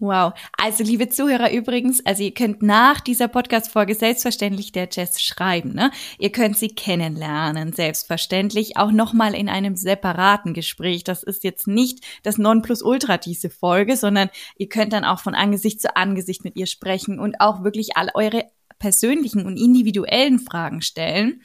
Wow. 0.00 0.32
Also, 0.56 0.82
liebe 0.82 1.10
Zuhörer, 1.10 1.52
übrigens, 1.52 2.04
also 2.06 2.22
ihr 2.22 2.32
könnt 2.32 2.62
nach 2.62 3.00
dieser 3.00 3.28
Podcast-Folge 3.28 3.94
selbstverständlich 3.94 4.72
der 4.72 4.88
Jess 4.90 5.20
schreiben, 5.20 5.74
ne? 5.74 5.90
Ihr 6.18 6.32
könnt 6.32 6.56
sie 6.56 6.68
kennenlernen, 6.68 7.74
selbstverständlich, 7.74 8.78
auch 8.78 8.92
nochmal 8.92 9.34
in 9.34 9.50
einem 9.50 9.76
separaten 9.76 10.54
Gespräch. 10.54 11.04
Das 11.04 11.22
ist 11.22 11.44
jetzt 11.44 11.66
nicht 11.66 12.02
das 12.22 12.38
Nonplusultra 12.38 13.18
diese 13.18 13.50
Folge, 13.50 13.94
sondern 13.98 14.30
ihr 14.56 14.70
könnt 14.70 14.94
dann 14.94 15.04
auch 15.04 15.20
von 15.20 15.34
Angesicht 15.34 15.82
zu 15.82 15.94
Angesicht 15.94 16.44
mit 16.44 16.56
ihr 16.56 16.66
sprechen 16.66 17.20
und 17.20 17.38
auch 17.38 17.62
wirklich 17.62 17.98
all 17.98 18.08
eure 18.14 18.46
persönlichen 18.78 19.44
und 19.44 19.58
individuellen 19.58 20.38
Fragen 20.38 20.80
stellen. 20.80 21.42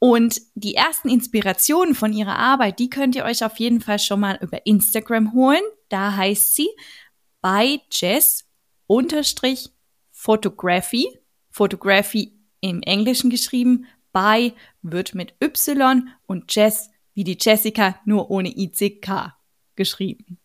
Und 0.00 0.40
die 0.56 0.74
ersten 0.74 1.08
Inspirationen 1.08 1.94
von 1.94 2.12
ihrer 2.12 2.36
Arbeit, 2.36 2.80
die 2.80 2.90
könnt 2.90 3.14
ihr 3.14 3.24
euch 3.24 3.44
auf 3.44 3.60
jeden 3.60 3.80
Fall 3.80 4.00
schon 4.00 4.18
mal 4.18 4.38
über 4.42 4.66
Instagram 4.66 5.32
holen. 5.32 5.62
Da 5.88 6.16
heißt 6.16 6.56
sie 6.56 6.68
bei 7.46 7.80
Jess 7.92 8.44
unterstrich 8.88 9.70
Photography, 10.10 11.06
Photography 11.48 12.32
im 12.60 12.82
Englischen 12.82 13.30
geschrieben, 13.30 13.86
bei 14.10 14.52
wird 14.82 15.14
mit 15.14 15.32
Y 15.40 16.08
und 16.26 16.52
Jess 16.52 16.90
wie 17.14 17.22
die 17.22 17.38
Jessica 17.40 18.00
nur 18.04 18.32
ohne 18.32 18.48
ICK 18.48 19.32
geschrieben. 19.76 20.40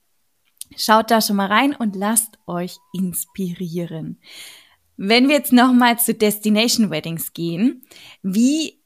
Schaut 0.77 1.09
da 1.09 1.21
schon 1.21 1.37
mal 1.37 1.47
rein 1.47 1.75
und 1.75 1.95
lasst 1.95 2.37
euch 2.45 2.77
inspirieren. 2.93 4.21
Wenn 4.95 5.27
wir 5.27 5.37
jetzt 5.37 5.53
nochmal 5.53 5.97
zu 5.97 6.13
Destination 6.13 6.91
Weddings 6.91 7.33
gehen, 7.33 7.81
wie 8.21 8.80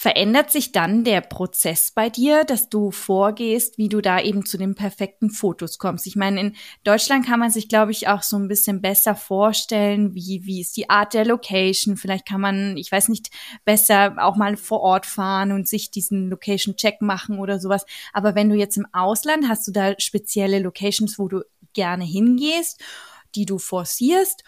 Verändert 0.00 0.52
sich 0.52 0.70
dann 0.70 1.02
der 1.02 1.20
Prozess 1.20 1.90
bei 1.90 2.08
dir, 2.08 2.44
dass 2.44 2.68
du 2.68 2.92
vorgehst, 2.92 3.78
wie 3.78 3.88
du 3.88 4.00
da 4.00 4.20
eben 4.20 4.46
zu 4.46 4.56
den 4.56 4.76
perfekten 4.76 5.28
Fotos 5.28 5.78
kommst? 5.78 6.06
Ich 6.06 6.14
meine, 6.14 6.40
in 6.40 6.56
Deutschland 6.84 7.26
kann 7.26 7.40
man 7.40 7.50
sich, 7.50 7.68
glaube 7.68 7.90
ich, 7.90 8.06
auch 8.06 8.22
so 8.22 8.36
ein 8.36 8.46
bisschen 8.46 8.80
besser 8.80 9.16
vorstellen, 9.16 10.14
wie, 10.14 10.42
wie 10.44 10.60
ist 10.60 10.76
die 10.76 10.88
Art 10.88 11.14
der 11.14 11.24
Location. 11.24 11.96
Vielleicht 11.96 12.28
kann 12.28 12.40
man, 12.40 12.76
ich 12.76 12.92
weiß 12.92 13.08
nicht, 13.08 13.30
besser 13.64 14.14
auch 14.18 14.36
mal 14.36 14.56
vor 14.56 14.82
Ort 14.82 15.04
fahren 15.04 15.50
und 15.50 15.66
sich 15.66 15.90
diesen 15.90 16.30
Location-Check 16.30 17.02
machen 17.02 17.40
oder 17.40 17.58
sowas. 17.58 17.84
Aber 18.12 18.36
wenn 18.36 18.50
du 18.50 18.54
jetzt 18.54 18.76
im 18.76 18.86
Ausland 18.92 19.48
hast 19.48 19.66
du 19.66 19.72
da 19.72 19.98
spezielle 19.98 20.60
Locations, 20.60 21.18
wo 21.18 21.26
du 21.26 21.42
gerne 21.72 22.04
hingehst, 22.04 22.80
die 23.34 23.46
du 23.46 23.58
forcierst? 23.58 24.44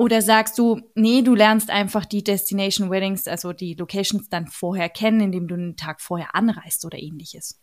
Oder 0.00 0.22
sagst 0.22 0.56
du, 0.56 0.80
nee, 0.94 1.20
du 1.20 1.34
lernst 1.34 1.68
einfach 1.68 2.06
die 2.06 2.24
Destination 2.24 2.90
Weddings, 2.90 3.28
also 3.28 3.52
die 3.52 3.74
Locations 3.74 4.30
dann 4.30 4.46
vorher 4.46 4.88
kennen, 4.88 5.20
indem 5.20 5.46
du 5.46 5.56
einen 5.56 5.76
Tag 5.76 6.00
vorher 6.00 6.34
anreist 6.34 6.86
oder 6.86 6.98
ähnliches? 6.98 7.60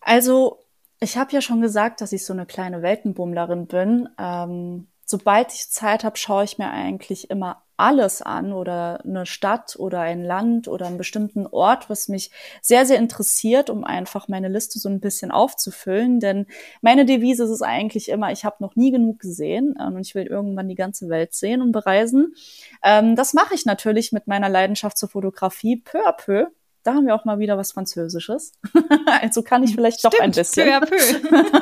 Also, 0.00 0.58
ich 0.98 1.16
habe 1.16 1.30
ja 1.30 1.40
schon 1.40 1.60
gesagt, 1.60 2.00
dass 2.00 2.10
ich 2.10 2.26
so 2.26 2.32
eine 2.32 2.46
kleine 2.46 2.82
Weltenbummlerin 2.82 3.68
bin. 3.68 4.08
Ähm, 4.18 4.88
sobald 5.06 5.52
ich 5.52 5.70
Zeit 5.70 6.02
habe, 6.02 6.16
schaue 6.16 6.42
ich 6.42 6.58
mir 6.58 6.72
eigentlich 6.72 7.30
immer 7.30 7.62
alles 7.76 8.22
an 8.22 8.52
oder 8.52 9.00
eine 9.04 9.26
Stadt 9.26 9.76
oder 9.78 10.00
ein 10.00 10.22
Land 10.22 10.68
oder 10.68 10.86
einen 10.86 10.98
bestimmten 10.98 11.46
Ort, 11.46 11.90
was 11.90 12.08
mich 12.08 12.30
sehr, 12.62 12.86
sehr 12.86 12.98
interessiert, 12.98 13.70
um 13.70 13.84
einfach 13.84 14.28
meine 14.28 14.48
Liste 14.48 14.78
so 14.78 14.88
ein 14.88 15.00
bisschen 15.00 15.30
aufzufüllen. 15.30 16.20
Denn 16.20 16.46
meine 16.82 17.04
Devise 17.04 17.44
ist 17.44 17.50
es 17.50 17.62
eigentlich 17.62 18.08
immer, 18.08 18.30
ich 18.32 18.44
habe 18.44 18.56
noch 18.60 18.76
nie 18.76 18.90
genug 18.90 19.18
gesehen 19.18 19.74
ähm, 19.80 19.96
und 19.96 20.06
ich 20.06 20.14
will 20.14 20.26
irgendwann 20.26 20.68
die 20.68 20.74
ganze 20.74 21.08
Welt 21.08 21.34
sehen 21.34 21.62
und 21.62 21.72
bereisen. 21.72 22.34
Ähm, 22.82 23.16
das 23.16 23.34
mache 23.34 23.54
ich 23.54 23.66
natürlich 23.66 24.12
mit 24.12 24.26
meiner 24.26 24.48
Leidenschaft 24.48 24.96
zur 24.96 25.08
Fotografie 25.08 25.76
peu 25.76 26.06
à 26.06 26.12
peu. 26.12 26.46
Da 26.84 26.94
haben 26.94 27.06
wir 27.06 27.14
auch 27.14 27.24
mal 27.24 27.38
wieder 27.38 27.56
was 27.56 27.72
Französisches. 27.72 28.52
also 29.22 29.42
kann 29.42 29.62
ich 29.62 29.74
vielleicht 29.74 30.00
Stimmt, 30.00 30.14
doch 30.14 30.20
ein 30.20 30.30
bisschen. 30.30 30.68
Peu 30.68 30.76
à 30.76 30.80
peu. 30.80 31.60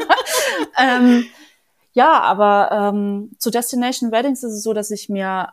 ähm, 0.78 1.24
ja, 1.92 2.20
aber 2.20 2.70
ähm, 2.72 3.30
zu 3.38 3.50
Destination 3.50 4.12
Weddings 4.12 4.42
ist 4.42 4.52
es 4.52 4.62
so, 4.62 4.72
dass 4.72 4.90
ich 4.90 5.08
mir 5.08 5.52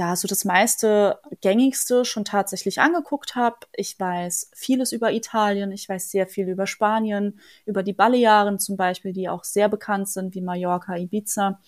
ja 0.00 0.16
so 0.16 0.26
das 0.26 0.46
meiste 0.46 1.18
gängigste 1.42 2.06
schon 2.06 2.24
tatsächlich 2.24 2.80
angeguckt 2.80 3.34
habe. 3.34 3.58
Ich 3.74 4.00
weiß 4.00 4.50
vieles 4.54 4.92
über 4.92 5.12
Italien, 5.12 5.72
ich 5.72 5.88
weiß 5.88 6.10
sehr 6.10 6.26
viel 6.26 6.48
über 6.48 6.66
Spanien, 6.66 7.38
über 7.66 7.82
die 7.82 7.92
Balearen 7.92 8.58
zum 8.58 8.76
Beispiel, 8.78 9.12
die 9.12 9.28
auch 9.28 9.44
sehr 9.44 9.68
bekannt 9.68 10.08
sind, 10.08 10.34
wie 10.34 10.40
Mallorca, 10.40 10.96
Ibiza. 10.96 11.60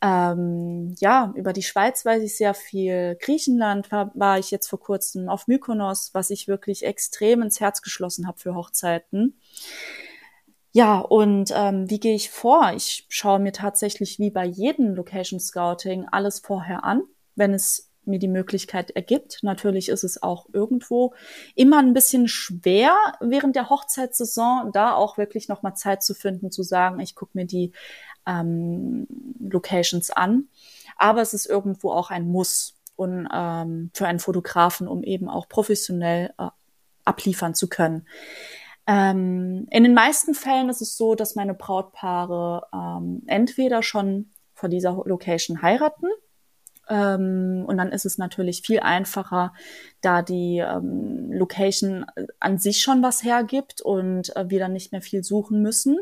Ähm, 0.00 0.94
ja, 1.00 1.32
über 1.34 1.52
die 1.52 1.64
Schweiz 1.64 2.04
weiß 2.04 2.22
ich 2.22 2.36
sehr 2.36 2.54
viel. 2.54 3.18
Griechenland 3.20 3.90
war, 3.90 4.12
war 4.14 4.38
ich 4.38 4.52
jetzt 4.52 4.68
vor 4.68 4.80
kurzem 4.80 5.28
auf 5.28 5.48
Mykonos, 5.48 6.10
was 6.14 6.30
ich 6.30 6.46
wirklich 6.46 6.84
extrem 6.84 7.42
ins 7.42 7.60
Herz 7.60 7.82
geschlossen 7.82 8.28
habe 8.28 8.38
für 8.38 8.54
Hochzeiten. 8.54 9.40
Ja, 10.72 11.00
und 11.00 11.52
ähm, 11.52 11.90
wie 11.90 11.98
gehe 11.98 12.14
ich 12.14 12.30
vor? 12.30 12.72
Ich 12.76 13.04
schaue 13.08 13.40
mir 13.40 13.52
tatsächlich 13.52 14.20
wie 14.20 14.30
bei 14.30 14.44
jedem 14.44 14.94
Location 14.94 15.40
Scouting 15.40 16.06
alles 16.12 16.38
vorher 16.38 16.84
an, 16.84 17.02
wenn 17.34 17.54
es 17.54 17.90
mir 18.04 18.18
die 18.18 18.28
Möglichkeit 18.28 18.90
ergibt. 18.90 19.40
Natürlich 19.42 19.88
ist 19.88 20.04
es 20.04 20.22
auch 20.22 20.46
irgendwo 20.52 21.14
immer 21.54 21.78
ein 21.78 21.94
bisschen 21.94 22.28
schwer 22.28 22.94
während 23.20 23.56
der 23.56 23.70
Hochzeitssaison, 23.70 24.72
da 24.72 24.94
auch 24.94 25.18
wirklich 25.18 25.48
nochmal 25.48 25.74
Zeit 25.76 26.02
zu 26.02 26.14
finden, 26.14 26.50
zu 26.50 26.62
sagen, 26.62 27.00
ich 27.00 27.14
gucke 27.14 27.32
mir 27.34 27.46
die 27.46 27.72
ähm, 28.26 29.06
Locations 29.38 30.10
an. 30.10 30.48
Aber 30.96 31.22
es 31.22 31.34
ist 31.34 31.46
irgendwo 31.46 31.92
auch 31.92 32.10
ein 32.10 32.26
Muss 32.26 32.74
und 32.96 33.28
ähm, 33.32 33.90
für 33.94 34.06
einen 34.06 34.18
Fotografen, 34.18 34.88
um 34.88 35.02
eben 35.02 35.28
auch 35.28 35.48
professionell 35.48 36.34
äh, 36.38 36.48
abliefern 37.04 37.54
zu 37.54 37.68
können. 37.68 38.06
Ähm, 38.86 39.66
in 39.70 39.84
den 39.84 39.94
meisten 39.94 40.34
Fällen 40.34 40.68
ist 40.68 40.82
es 40.82 40.96
so, 40.96 41.14
dass 41.14 41.34
meine 41.34 41.54
Brautpaare 41.54 42.66
ähm, 42.74 43.22
entweder 43.26 43.82
schon 43.82 44.30
vor 44.54 44.68
dieser 44.68 45.02
Location 45.06 45.62
heiraten 45.62 46.08
ähm, 46.90 47.64
und 47.66 47.78
dann 47.78 47.92
ist 47.92 48.04
es 48.04 48.18
natürlich 48.18 48.62
viel 48.62 48.80
einfacher, 48.80 49.54
da 50.00 50.22
die 50.22 50.58
ähm, 50.58 51.30
Location 51.32 52.04
an 52.40 52.58
sich 52.58 52.82
schon 52.82 53.02
was 53.02 53.22
hergibt 53.22 53.80
und 53.80 54.36
äh, 54.36 54.50
wir 54.50 54.58
dann 54.58 54.72
nicht 54.72 54.90
mehr 54.92 55.00
viel 55.00 55.22
suchen 55.22 55.62
müssen. 55.62 56.00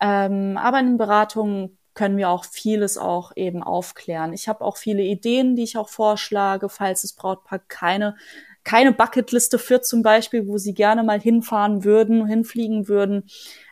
Ähm, 0.00 0.56
aber 0.56 0.78
in 0.78 0.86
den 0.86 0.96
Beratungen 0.96 1.76
können 1.94 2.16
wir 2.16 2.30
auch 2.30 2.44
vieles 2.44 2.96
auch 2.96 3.32
eben 3.36 3.62
aufklären. 3.62 4.32
Ich 4.32 4.48
habe 4.48 4.64
auch 4.64 4.76
viele 4.76 5.02
Ideen, 5.02 5.56
die 5.56 5.64
ich 5.64 5.76
auch 5.76 5.88
vorschlage, 5.88 6.68
falls 6.68 7.02
das 7.02 7.12
Brautpaar 7.12 7.58
keine 7.68 8.16
keine 8.64 8.92
Bucketliste 8.92 9.58
führt 9.58 9.84
zum 9.84 10.02
Beispiel, 10.02 10.46
wo 10.46 10.56
sie 10.56 10.72
gerne 10.72 11.02
mal 11.02 11.20
hinfahren 11.20 11.82
würden, 11.82 12.26
hinfliegen 12.28 12.86
würden, 12.86 13.24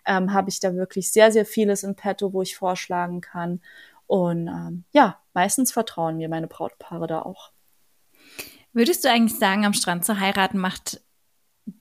ähm, 0.04 0.32
habe 0.32 0.50
ich 0.50 0.58
da 0.58 0.74
wirklich 0.74 1.12
sehr, 1.12 1.30
sehr 1.30 1.46
vieles 1.46 1.84
in 1.84 1.94
petto, 1.94 2.32
wo 2.32 2.42
ich 2.42 2.56
vorschlagen 2.56 3.20
kann. 3.20 3.60
Und 4.08 4.48
ähm, 4.48 4.82
ja, 4.90 5.19
meistens 5.34 5.72
vertrauen 5.72 6.16
mir 6.16 6.28
meine 6.28 6.46
Brautpaare 6.46 7.06
da 7.06 7.22
auch. 7.22 7.52
Würdest 8.72 9.04
du 9.04 9.10
eigentlich 9.10 9.38
sagen, 9.38 9.64
am 9.64 9.74
Strand 9.74 10.04
zu 10.04 10.20
heiraten 10.20 10.58
macht 10.58 11.00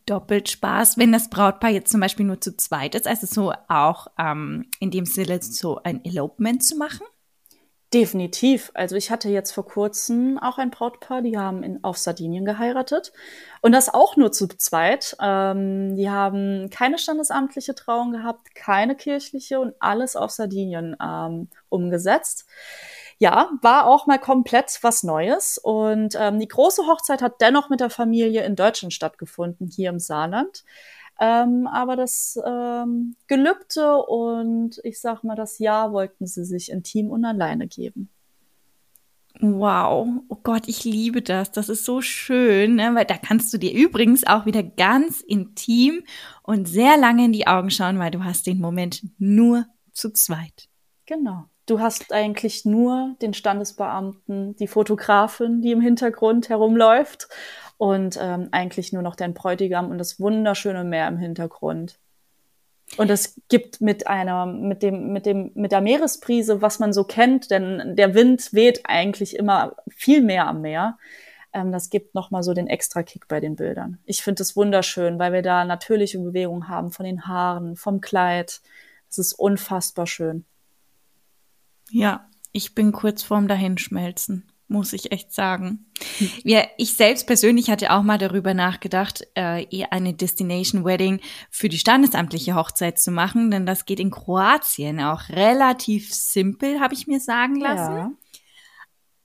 doppelt 0.05 0.49
Spaß, 0.49 0.97
wenn 0.97 1.11
das 1.11 1.29
Brautpaar 1.29 1.69
jetzt 1.69 1.91
zum 1.91 2.01
Beispiel 2.01 2.25
nur 2.25 2.41
zu 2.41 2.55
zweit 2.57 2.95
ist, 2.95 3.07
also 3.07 3.27
so 3.27 3.53
auch 3.67 4.07
ähm, 4.17 4.69
in 4.79 4.91
dem 4.91 5.05
Sinne 5.05 5.41
so 5.41 5.81
ein 5.83 6.03
Elopement 6.03 6.63
zu 6.63 6.75
machen? 6.77 7.05
Definitiv. 7.93 8.71
Also 8.75 8.95
ich 8.95 9.09
hatte 9.09 9.29
jetzt 9.29 9.51
vor 9.51 9.65
kurzem 9.65 10.37
auch 10.37 10.59
ein 10.59 10.69
Brautpaar, 10.69 11.23
die 11.23 11.39
haben 11.39 11.63
in, 11.63 11.83
auf 11.83 11.97
Sardinien 11.97 12.45
geheiratet 12.45 13.11
und 13.61 13.71
das 13.71 13.91
auch 13.91 14.15
nur 14.15 14.31
zu 14.31 14.47
zweit. 14.47 15.17
Ähm, 15.19 15.95
die 15.95 16.07
haben 16.07 16.69
keine 16.69 16.99
standesamtliche 16.99 17.73
Trauung 17.73 18.11
gehabt, 18.11 18.53
keine 18.53 18.95
kirchliche 18.95 19.59
und 19.59 19.73
alles 19.79 20.15
auf 20.15 20.29
Sardinien 20.29 20.95
ähm, 21.01 21.49
umgesetzt. 21.69 22.45
Ja, 23.19 23.51
war 23.61 23.85
auch 23.85 24.07
mal 24.07 24.17
komplett 24.17 24.79
was 24.81 25.03
Neues 25.03 25.57
und 25.57 26.15
ähm, 26.17 26.39
die 26.39 26.47
große 26.47 26.87
Hochzeit 26.87 27.21
hat 27.21 27.41
dennoch 27.41 27.69
mit 27.69 27.81
der 27.81 27.89
Familie 27.89 28.45
in 28.45 28.55
Deutschland 28.55 28.93
stattgefunden, 28.93 29.67
hier 29.67 29.89
im 29.89 29.99
Saarland. 29.99 30.63
Ähm, 31.19 31.67
aber 31.67 31.97
das 31.97 32.39
ähm, 32.45 33.17
Gelübde 33.27 33.97
und 34.03 34.79
ich 34.85 35.01
sag 35.01 35.23
mal, 35.25 35.35
das 35.35 35.59
Ja 35.59 35.91
wollten 35.91 36.25
sie 36.25 36.45
sich 36.45 36.71
intim 36.71 37.11
und 37.11 37.25
alleine 37.25 37.67
geben. 37.67 38.09
Wow, 39.41 40.07
oh 40.27 40.37
Gott, 40.41 40.67
ich 40.67 40.85
liebe 40.85 41.21
das. 41.21 41.51
Das 41.51 41.67
ist 41.67 41.85
so 41.85 42.01
schön, 42.01 42.75
ne? 42.75 42.95
weil 42.95 43.05
da 43.05 43.17
kannst 43.17 43.53
du 43.53 43.57
dir 43.57 43.73
übrigens 43.73 44.25
auch 44.25 44.45
wieder 44.45 44.63
ganz 44.63 45.21
intim 45.21 46.03
und 46.43 46.67
sehr 46.67 46.97
lange 46.97 47.25
in 47.25 47.33
die 47.33 47.47
Augen 47.47 47.69
schauen, 47.69 47.99
weil 47.99 48.11
du 48.11 48.23
hast 48.23 48.47
den 48.47 48.59
Moment 48.59 49.01
nur 49.17 49.65
zu 49.91 50.11
zweit. 50.11 50.69
Genau. 51.05 51.45
Du 51.69 51.79
hast 51.79 52.11
eigentlich 52.11 52.65
nur 52.65 53.15
den 53.21 53.35
Standesbeamten, 53.35 54.55
die 54.55 54.65
Fotografin, 54.65 55.61
die 55.61 55.71
im 55.71 55.81
Hintergrund 55.81 56.49
herumläuft 56.49 57.27
und 57.77 58.17
ähm, 58.19 58.49
eigentlich 58.51 58.91
nur 58.91 59.03
noch 59.03 59.15
dein 59.15 59.35
Bräutigam 59.35 59.91
und 59.91 59.99
das 59.99 60.19
wunderschöne 60.19 60.83
Meer 60.83 61.07
im 61.07 61.19
Hintergrund. 61.19 61.99
Und 62.97 63.11
es 63.11 63.39
gibt 63.49 63.81
mit 63.81 64.07
einer, 64.07 64.47
mit 64.47 64.81
dem, 64.81 65.13
mit 65.13 65.27
dem, 65.27 65.51
mit 65.53 65.71
der 65.71 65.81
Meeresbrise, 65.81 66.63
was 66.63 66.79
man 66.79 66.91
so 66.91 67.03
kennt, 67.03 67.51
denn 67.51 67.95
der 67.95 68.15
Wind 68.15 68.51
weht 68.51 68.81
eigentlich 68.85 69.35
immer 69.35 69.75
viel 69.89 70.23
mehr 70.23 70.47
am 70.47 70.61
Meer. 70.61 70.97
Ähm, 71.53 71.71
das 71.71 71.91
gibt 71.91 72.15
nochmal 72.15 72.41
so 72.41 72.55
den 72.55 72.65
extra 72.65 73.03
Kick 73.03 73.27
bei 73.27 73.39
den 73.39 73.55
Bildern. 73.55 73.99
Ich 74.05 74.23
finde 74.23 74.41
es 74.41 74.55
wunderschön, 74.55 75.19
weil 75.19 75.33
wir 75.33 75.43
da 75.43 75.65
natürliche 75.65 76.17
Bewegung 76.17 76.67
haben 76.67 76.89
von 76.89 77.05
den 77.05 77.27
Haaren, 77.27 77.75
vom 77.75 78.01
Kleid. 78.01 78.61
Das 79.07 79.19
ist 79.19 79.33
unfassbar 79.33 80.07
schön. 80.07 80.45
Ja, 81.91 82.27
ich 82.51 82.75
bin 82.75 82.91
kurz 82.91 83.23
vorm 83.23 83.47
Dahinschmelzen 83.47 84.49
muss 84.69 84.93
ich 84.93 85.11
echt 85.11 85.33
sagen. 85.33 85.85
Ja, 86.43 86.63
ich 86.77 86.93
selbst 86.93 87.25
persönlich 87.25 87.69
hatte 87.69 87.91
auch 87.91 88.03
mal 88.03 88.19
darüber 88.19 88.53
nachgedacht, 88.53 89.27
äh, 89.35 89.65
eher 89.75 89.91
eine 89.91 90.13
Destination 90.13 90.85
Wedding 90.85 91.19
für 91.49 91.69
die 91.69 91.79
standesamtliche 91.79 92.55
Hochzeit 92.55 92.99
zu 92.99 93.11
machen, 93.11 93.51
denn 93.51 93.65
das 93.65 93.85
geht 93.85 93.99
in 93.99 94.11
Kroatien 94.11 95.01
auch 95.01 95.27
relativ 95.29 96.13
simpel, 96.13 96.79
habe 96.79 96.93
ich 96.93 97.07
mir 97.07 97.19
sagen 97.19 97.59
lassen. 97.59 97.95
Ja. 97.95 98.11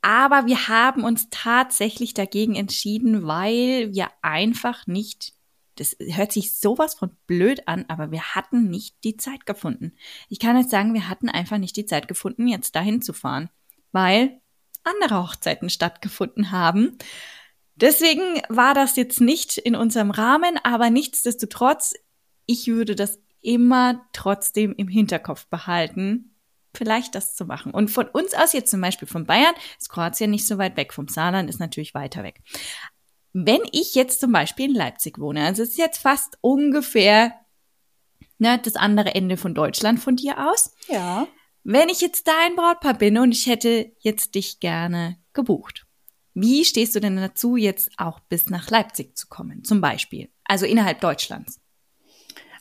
Aber 0.01 0.47
wir 0.47 0.69
haben 0.69 1.05
uns 1.05 1.29
tatsächlich 1.31 2.15
dagegen 2.15 2.57
entschieden, 2.57 3.27
weil 3.27 3.93
wir 3.93 4.09
einfach 4.23 4.87
nicht, 4.87 5.34
das 5.77 5.97
hört 6.01 6.33
sich 6.33 6.59
sowas 6.59 6.95
von 6.95 7.17
blöd 7.27 7.67
an, 7.67 7.85
aber 7.89 8.11
wir 8.11 8.35
hatten 8.35 8.71
nicht 8.71 9.03
die 9.05 9.17
Zeit 9.17 9.47
gefunden. 9.47 9.93
Ich 10.29 10.39
kann 10.39 10.57
jetzt 10.57 10.71
sagen, 10.71 10.95
wir 10.95 11.09
hatten 11.09 11.29
einfach 11.29 11.59
nicht 11.59 11.77
die 11.77 11.87
Zeit 11.87 12.09
gefunden, 12.09 12.49
jetzt 12.49 12.77
dahin 12.77 13.03
zu 13.03 13.13
fahren, 13.13 13.51
weil 13.93 14.41
andere 14.85 15.23
Hochzeiten 15.23 15.71
stattgefunden 15.71 16.51
haben. 16.51 16.99
Deswegen 17.77 18.41
war 18.49 18.75
das 18.75 18.97
jetzt 18.97 19.21
nicht 19.21 19.59
in 19.59 19.75
unserem 19.75 20.11
Rahmen, 20.11 20.59
aber 20.63 20.91
nichtsdestotrotz, 20.91 21.95
ich 22.47 22.69
würde 22.69 22.95
das 22.95 23.19
immer 23.41 24.07
trotzdem 24.13 24.75
im 24.77 24.89
Hinterkopf 24.89 25.47
behalten, 25.47 26.35
vielleicht 26.75 27.15
das 27.15 27.35
zu 27.35 27.45
machen. 27.45 27.73
Und 27.73 27.91
von 27.91 28.07
uns 28.09 28.35
aus 28.35 28.53
jetzt 28.53 28.71
zum 28.71 28.81
Beispiel 28.81 29.09
von 29.09 29.27
Bayern 29.27 29.55
ist 29.79 29.89
Kroatien 29.89 30.31
nicht 30.31 30.47
so 30.47 30.59
weit 30.59 30.77
weg, 30.77 30.93
vom 30.93 31.09
Saarland 31.09 31.49
ist 31.49 31.61
natürlich 31.61 31.95
weiter 31.95 32.23
weg. 32.23 32.43
Wenn 33.35 33.61
ich 33.73 33.97
jetzt 33.97 34.21
zum 34.21 34.31
Beispiel 34.31 34.71
in 34.71 34.75
Leipzig 34.75 35.19
wohne, 35.19 35.45
also 35.45 35.65
es 35.65 35.71
ist 35.71 35.79
jetzt 35.79 35.99
fast 35.99 36.39
ungefähr 36.41 37.35
ne, 38.39 38.61
das 38.63 38.77
andere 38.77 39.15
Ende 39.15 39.37
von 39.37 39.55
Deutschland 39.55 39.99
von 39.99 40.15
dir 40.15 40.51
aus. 40.51 40.73
Ja. 40.89 41.27
Wenn 41.65 41.89
ich 41.89 42.01
jetzt 42.01 42.29
dein 42.29 42.55
Brautpaar 42.55 42.95
bin 42.95 43.19
und 43.19 43.33
ich 43.33 43.47
hätte 43.47 43.93
jetzt 43.99 44.37
dich 44.37 44.61
gerne 44.61 45.19
gebucht, 45.33 45.85
wie 46.35 46.65
stehst 46.65 46.95
du 46.95 47.01
denn 47.01 47.17
dazu, 47.17 47.57
jetzt 47.57 47.91
auch 47.97 48.21
bis 48.21 48.51
nach 48.51 48.71
Leipzig 48.71 49.17
zu 49.17 49.27
kommen, 49.29 49.65
zum 49.65 49.81
Beispiel? 49.81 50.29
Also 50.45 50.65
innerhalb 50.67 51.01
Deutschlands? 51.01 51.61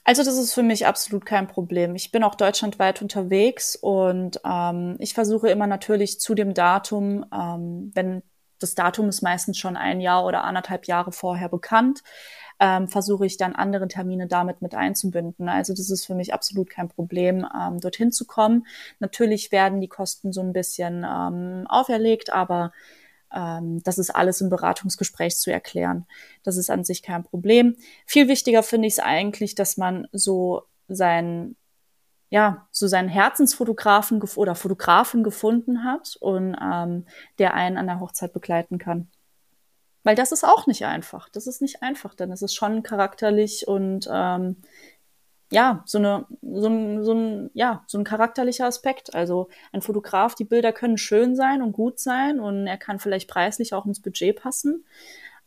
Also 0.04 0.24
das 0.24 0.38
ist 0.38 0.54
für 0.54 0.64
mich 0.64 0.86
absolut 0.86 1.26
kein 1.26 1.48
Problem. 1.48 1.96
Ich 1.96 2.12
bin 2.12 2.24
auch 2.24 2.36
deutschlandweit 2.36 3.02
unterwegs 3.02 3.76
und 3.76 4.40
ähm, 4.44 4.96
ich 5.00 5.14
versuche 5.14 5.50
immer 5.50 5.68
natürlich 5.68 6.20
zu 6.20 6.34
dem 6.34 6.54
Datum, 6.54 7.26
ähm, 7.34 7.92
wenn 7.94 8.24
das 8.63 8.76
Datum 8.76 9.10
ist 9.10 9.21
meistens 9.21 9.58
schon 9.58 9.78
ein 9.78 10.02
Jahr 10.02 10.26
oder 10.26 10.43
anderthalb 10.43 10.88
Jahre 10.88 11.12
vorher 11.12 11.49
bekannt, 11.49 12.02
ähm, 12.60 12.88
versuche 12.88 13.26
ich 13.26 13.38
dann 13.38 13.56
andere 13.56 13.88
Termine 13.88 14.28
damit 14.28 14.62
mit 14.62 14.73
einzubinden. 14.73 15.49
Also 15.49 15.73
das 15.73 15.89
ist 15.89 16.06
für 16.06 16.15
mich 16.15 16.34
absolut 16.34 16.69
kein 16.69 16.88
Problem, 16.88 17.45
ähm, 17.54 17.80
dorthin 17.80 18.12
zu 18.12 18.26
kommen. 18.26 18.65
Natürlich 18.99 19.52
werden 19.52 19.82
die 19.82 19.88
Kosten 19.88 20.32
so 20.32 20.41
ein 20.41 20.54
bisschen 20.54 21.06
ähm, 21.08 21.65
auferlegt, 21.67 22.32
aber 22.32 22.71
ähm, 23.34 23.82
das 23.84 23.97
ist 23.97 24.12
alles 24.12 24.39
im 24.41 24.49
Beratungsgespräch 24.49 25.36
zu 25.36 25.52
erklären. 25.52 26.06
Das 26.43 26.58
ist 26.58 26.69
an 26.69 26.84
sich 26.84 27.04
kein 27.04 27.23
Problem. 27.23 27.76
Viel 28.06 28.28
wichtiger 28.28 28.63
finde 28.63 28.88
ich 28.88 28.93
es 28.93 28.99
eigentlich, 28.99 29.56
dass 29.56 29.78
man 29.78 30.08
so 30.12 30.63
sein 30.88 31.56
ja, 32.34 32.67
so 32.72 32.88
seinen 32.88 33.10
Herzensfotografen 33.10 34.19
oder 34.38 34.56
Fotografen 34.56 35.24
gefunden 35.24 35.84
hat 35.84 36.17
und 36.19 36.58
ähm, 36.60 37.06
der 37.38 37.54
einen 37.54 37.78
an 37.78 37.86
der 37.86 38.00
Hochzeit 38.00 38.34
begleiten 38.34 38.80
kann. 38.80 39.08
Weil 40.04 40.15
das 40.15 40.32
ist 40.32 40.43
auch 40.43 40.65
nicht 40.65 40.84
einfach. 40.84 41.30
Das 41.30 41.46
ist 41.46 41.62
nicht 41.62 41.84
einfach, 41.84 42.15
denn 42.15 42.32
es 42.32 42.41
ist 42.41 42.56
schon 42.56 42.82
charakterlich 42.82 43.67
und 43.67 44.10
ähm, 44.12 44.56
ja, 45.52 45.84
so, 45.86 46.00
eine, 46.00 46.26
so, 46.41 46.65
ein, 46.69 47.04
so, 47.04 47.13
ein, 47.13 47.52
ja, 47.54 47.84
so 47.86 48.00
ein 48.00 48.04
charakterlicher 48.04 48.65
Aspekt. 48.65 49.13
Also 49.13 49.50
ein 49.72 49.84
Fotograf, 49.84 50.34
die 50.34 50.43
Bilder 50.43 50.74
können 50.74 50.98
schön 50.98 51.36
sein 51.36 51.62
und 51.62 51.72
gut 51.72 52.00
sein 52.00 52.39
und 52.39 52.65
er 52.65 52.78
kann 52.78 52.98
vielleicht 52.98 53.30
preislich 53.30 53.76
auch 53.76 53.86
ins 53.86 54.02
Budget 54.02 54.41
passen, 54.41 54.86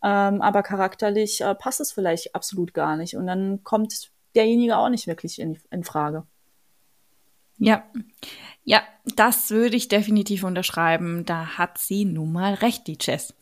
ähm, 0.05 0.40
aber 0.40 0.62
charakterlich 0.62 1.40
äh, 1.40 1.57
passt 1.57 1.81
es 1.81 1.90
vielleicht 1.90 2.37
absolut 2.37 2.75
gar 2.75 2.96
nicht 2.96 3.16
und 3.16 3.27
dann 3.27 3.64
kommt 3.64 4.12
derjenige 4.37 4.77
auch 4.77 4.88
nicht 4.88 5.09
wirklich 5.09 5.40
in, 5.40 5.59
in 5.72 5.83
Frage. 5.83 6.22
Ja, 7.59 7.85
ja, 8.64 8.83
das 9.14 9.51
würde 9.51 9.77
ich 9.77 9.88
definitiv 9.88 10.45
unterschreiben. 10.45 11.25
Da 11.25 11.59
hat 11.59 11.79
sie 11.79 12.05
nun 12.05 12.33
mal 12.33 12.55
recht, 12.55 12.87
die 12.87 12.99
Jess. 13.01 13.35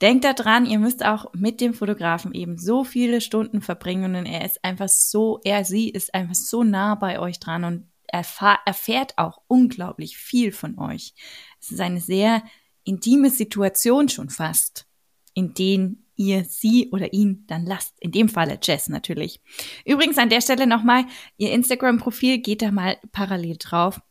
Denkt 0.00 0.24
daran, 0.24 0.64
ihr 0.64 0.78
müsst 0.78 1.04
auch 1.04 1.32
mit 1.34 1.60
dem 1.60 1.74
Fotografen 1.74 2.32
eben 2.32 2.56
so 2.56 2.84
viele 2.84 3.20
Stunden 3.20 3.60
verbringen 3.60 4.14
und 4.14 4.24
er 4.24 4.46
ist 4.46 4.64
einfach 4.64 4.88
so, 4.88 5.40
er, 5.44 5.64
sie 5.64 5.90
ist 5.90 6.14
einfach 6.14 6.34
so 6.34 6.62
nah 6.64 6.94
bei 6.94 7.18
euch 7.18 7.38
dran 7.38 7.64
und 7.64 7.90
erfahr, 8.06 8.60
erfährt 8.64 9.18
auch 9.18 9.42
unglaublich 9.46 10.16
viel 10.16 10.52
von 10.52 10.78
euch. 10.78 11.12
Es 11.60 11.70
ist 11.70 11.80
eine 11.80 12.00
sehr 12.00 12.42
intime 12.84 13.28
Situation 13.28 14.08
schon 14.08 14.30
fast, 14.30 14.86
in 15.34 15.52
denen 15.52 15.99
ihr 16.20 16.44
sie 16.44 16.90
oder 16.92 17.14
ihn 17.14 17.44
dann 17.46 17.64
lasst. 17.64 17.98
In 17.98 18.12
dem 18.12 18.28
Falle 18.28 18.58
Jess 18.62 18.90
natürlich. 18.90 19.40
Übrigens 19.86 20.18
an 20.18 20.28
der 20.28 20.42
Stelle 20.42 20.66
nochmal, 20.66 21.06
ihr 21.38 21.50
Instagram-Profil 21.50 22.38
geht 22.38 22.60
da 22.60 22.70
mal 22.70 22.98
parallel 23.10 23.56
drauf 23.58 24.02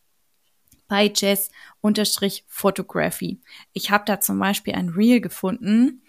bei 0.88 1.13
Jess 1.15 1.52
unterstrich 1.82 2.45
Photography. 2.48 3.41
Ich 3.74 3.91
habe 3.91 4.06
da 4.08 4.19
zum 4.19 4.39
Beispiel 4.39 4.74
ein 4.74 4.89
Reel 4.89 5.22
gefunden. 5.22 6.02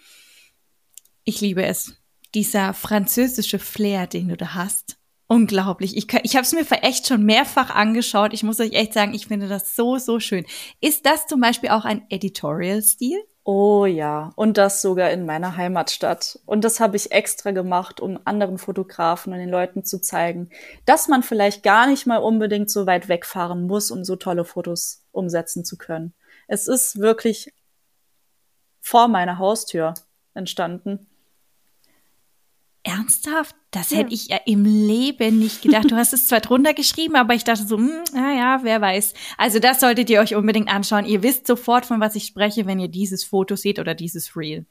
Ich 1.23 1.39
liebe 1.39 1.63
es. 1.63 1.93
Dieser 2.33 2.73
französische 2.73 3.59
Flair, 3.59 4.07
den 4.07 4.29
du 4.29 4.37
da 4.37 4.55
hast. 4.55 4.97
Unglaublich. 5.27 5.95
Ich, 5.95 6.07
ich 6.23 6.35
habe 6.35 6.45
es 6.45 6.51
mir 6.51 6.65
echt 6.81 7.05
schon 7.05 7.23
mehrfach 7.23 7.69
angeschaut. 7.69 8.33
Ich 8.33 8.41
muss 8.41 8.59
euch 8.59 8.73
echt 8.73 8.93
sagen, 8.93 9.13
ich 9.13 9.27
finde 9.27 9.47
das 9.47 9.75
so, 9.75 9.99
so 9.99 10.19
schön. 10.19 10.45
Ist 10.79 11.05
das 11.05 11.27
zum 11.27 11.39
Beispiel 11.39 11.69
auch 11.69 11.85
ein 11.85 12.07
Editorial-Stil? 12.09 13.23
Oh 13.43 13.87
ja, 13.87 14.31
und 14.35 14.57
das 14.59 14.83
sogar 14.83 15.09
in 15.09 15.25
meiner 15.25 15.57
Heimatstadt. 15.57 16.39
Und 16.45 16.63
das 16.63 16.79
habe 16.79 16.95
ich 16.95 17.11
extra 17.11 17.49
gemacht, 17.51 17.99
um 17.99 18.19
anderen 18.23 18.59
Fotografen 18.59 19.33
und 19.33 19.39
den 19.39 19.49
Leuten 19.49 19.83
zu 19.83 19.99
zeigen, 19.99 20.51
dass 20.85 21.07
man 21.07 21.23
vielleicht 21.23 21.63
gar 21.63 21.87
nicht 21.87 22.05
mal 22.05 22.17
unbedingt 22.17 22.69
so 22.69 22.85
weit 22.85 23.09
wegfahren 23.09 23.65
muss, 23.65 23.89
um 23.89 24.03
so 24.03 24.15
tolle 24.15 24.45
Fotos 24.45 25.05
umsetzen 25.11 25.65
zu 25.65 25.75
können. 25.77 26.13
Es 26.47 26.67
ist 26.67 26.99
wirklich 26.99 27.51
vor 28.79 29.07
meiner 29.07 29.39
Haustür 29.39 29.95
entstanden. 30.35 31.07
Ernsthaft? 32.83 33.55
Das 33.69 33.91
ja. 33.91 33.99
hätte 33.99 34.13
ich 34.13 34.27
ja 34.27 34.39
im 34.45 34.65
Leben 34.65 35.39
nicht 35.39 35.61
gedacht. 35.61 35.89
Du 35.91 35.95
hast 35.95 36.13
es 36.13 36.27
zwar 36.27 36.39
drunter 36.41 36.73
geschrieben, 36.73 37.15
aber 37.15 37.33
ich 37.33 37.43
dachte 37.43 37.65
so, 37.65 37.77
hm, 37.77 38.03
naja, 38.13 38.59
wer 38.63 38.81
weiß. 38.81 39.13
Also 39.37 39.59
das 39.59 39.79
solltet 39.79 40.09
ihr 40.09 40.19
euch 40.19 40.35
unbedingt 40.35 40.69
anschauen. 40.69 41.05
Ihr 41.05 41.23
wisst 41.23 41.47
sofort, 41.47 41.85
von 41.85 41.99
was 41.99 42.15
ich 42.15 42.25
spreche, 42.25 42.65
wenn 42.65 42.79
ihr 42.79 42.89
dieses 42.89 43.23
Foto 43.23 43.55
seht 43.55 43.79
oder 43.79 43.95
dieses 43.95 44.35
Reel. 44.35 44.65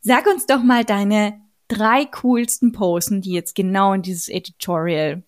Sag 0.00 0.26
uns 0.26 0.46
doch 0.46 0.62
mal 0.62 0.84
deine 0.84 1.40
drei 1.68 2.04
coolsten 2.04 2.72
Posen, 2.72 3.20
die 3.20 3.32
jetzt 3.32 3.54
genau 3.54 3.92
in 3.94 4.02
dieses 4.02 4.28
Editorial 4.28 5.22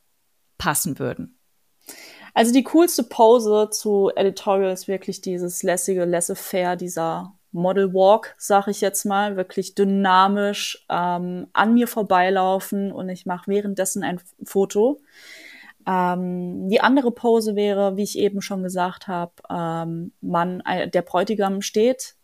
passen 0.59 0.99
würden. 0.99 1.39
Also 2.35 2.53
die 2.53 2.65
coolste 2.65 3.03
Pose 3.03 3.69
zu 3.71 4.11
Editorial 4.15 4.73
ist 4.73 4.89
wirklich 4.89 5.21
dieses 5.21 5.63
lässige, 5.63 6.05
laissez-faire, 6.05 6.77
dieser 6.77 7.39
Model 7.53 7.93
Walk, 7.93 8.35
sag 8.39 8.67
ich 8.69 8.81
jetzt 8.81 9.05
mal, 9.05 9.37
wirklich 9.37 9.75
dynamisch 9.75 10.85
ähm, 10.89 11.47
an 11.53 11.75
mir 11.75 11.87
vorbeilaufen 11.87 12.91
und 12.93 13.09
ich 13.09 13.27
mache 13.27 13.51
währenddessen 13.51 14.03
ein 14.03 14.21
Foto. 14.43 15.01
Ähm, 15.87 16.69
die 16.69 16.81
andere 16.81 17.13
Pose 17.13 17.55
wäre, 17.55 17.97
wie 17.97 18.05
ich 18.05 18.19
eben 18.19 18.41
schon 18.41 18.63
gesagt 18.63 19.09
habe, 19.09 19.33
ähm, 19.51 20.13
Mann, 20.21 20.63
äh, 20.67 20.89
der 20.89 21.03
Bräutigam 21.03 21.61
steht 21.61 22.17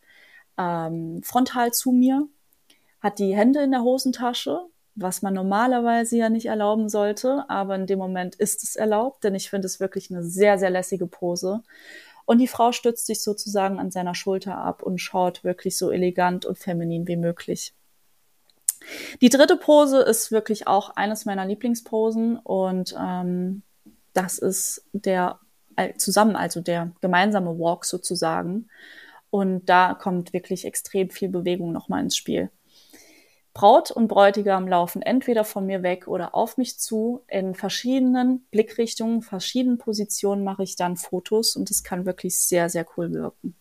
ähm, 0.59 1.23
frontal 1.23 1.73
zu 1.73 1.93
mir, 1.93 2.29
hat 3.01 3.19
die 3.19 3.35
Hände 3.35 3.63
in 3.63 3.71
der 3.71 3.83
Hosentasche, 3.83 4.61
was 4.95 5.23
man 5.23 5.35
normalerweise 5.35 6.17
ja 6.17 6.29
nicht 6.29 6.47
erlauben 6.47 6.89
sollte, 6.89 7.45
aber 7.49 7.77
in 7.77 7.87
dem 7.87 7.99
Moment 7.99 8.35
ist 8.35 8.65
es 8.65 8.75
erlaubt, 8.75 9.23
denn 9.23 9.35
ich 9.35 9.49
finde 9.49 9.67
es 9.67 9.79
wirklich 9.79 10.11
eine 10.11 10.25
sehr, 10.25 10.59
sehr 10.59 10.71
lässige 10.71 11.07
Pose. 11.07 11.63
Und 12.29 12.41
die 12.41 12.47
Frau 12.47 12.73
stützt 12.73 13.07
sich 13.07 13.23
sozusagen 13.23 13.81
an 13.81 13.91
seiner 13.91 14.15
Schulter 14.15 14.59
ab 14.59 14.83
und 14.83 14.99
schaut 14.99 15.45
wirklich 15.45 15.79
so 15.79 15.91
elegant 15.91 16.45
und 16.45 16.59
feminin 16.59 17.09
wie 17.09 17.17
möglich. 17.17 17.73
Die 19.23 19.31
dritte 19.31 19.57
Pose 19.57 20.03
ist 20.03 20.31
wirklich 20.31 20.67
auch 20.67 20.91
eines 20.91 21.25
meiner 21.25 21.47
Lieblingsposen 21.47 22.37
und 22.37 22.95
ähm, 23.01 23.63
das 24.13 24.37
ist 24.37 24.85
der 24.93 25.41
zusammen, 25.97 26.37
also 26.37 26.61
der 26.61 26.93
gemeinsame 27.01 27.59
Walk 27.59 27.87
sozusagen. 27.87 28.69
Und 29.31 29.65
da 29.65 29.95
kommt 29.95 30.35
wirklich 30.35 30.67
extrem 30.67 31.09
viel 31.09 31.31
Bewegung 31.31 31.73
nochmal 31.73 32.03
ins 32.03 32.17
Spiel. 32.19 32.51
Braut 33.59 33.91
und 33.91 34.07
Bräutigam 34.07 34.69
laufen 34.69 35.03
entweder 35.03 35.43
von 35.43 35.67
mir 35.67 35.83
weg 35.83 36.07
oder 36.07 36.33
auf 36.37 36.59
mich 36.59 36.79
zu. 36.79 37.25
In 37.27 37.57
verschiedenen 37.57 38.47
Blickrichtungen, 38.53 39.21
verschiedenen 39.21 39.79
Positionen 39.79 40.45
mache 40.45 40.63
ich 40.63 40.77
dann 40.77 40.97
Fotos 40.97 41.57
und 41.57 41.69
es 41.69 41.83
kann 41.83 42.07
wirklich 42.07 42.39
sehr, 42.39 42.71
sehr 42.71 42.87
cool 42.97 43.13
wirken. 43.13 43.57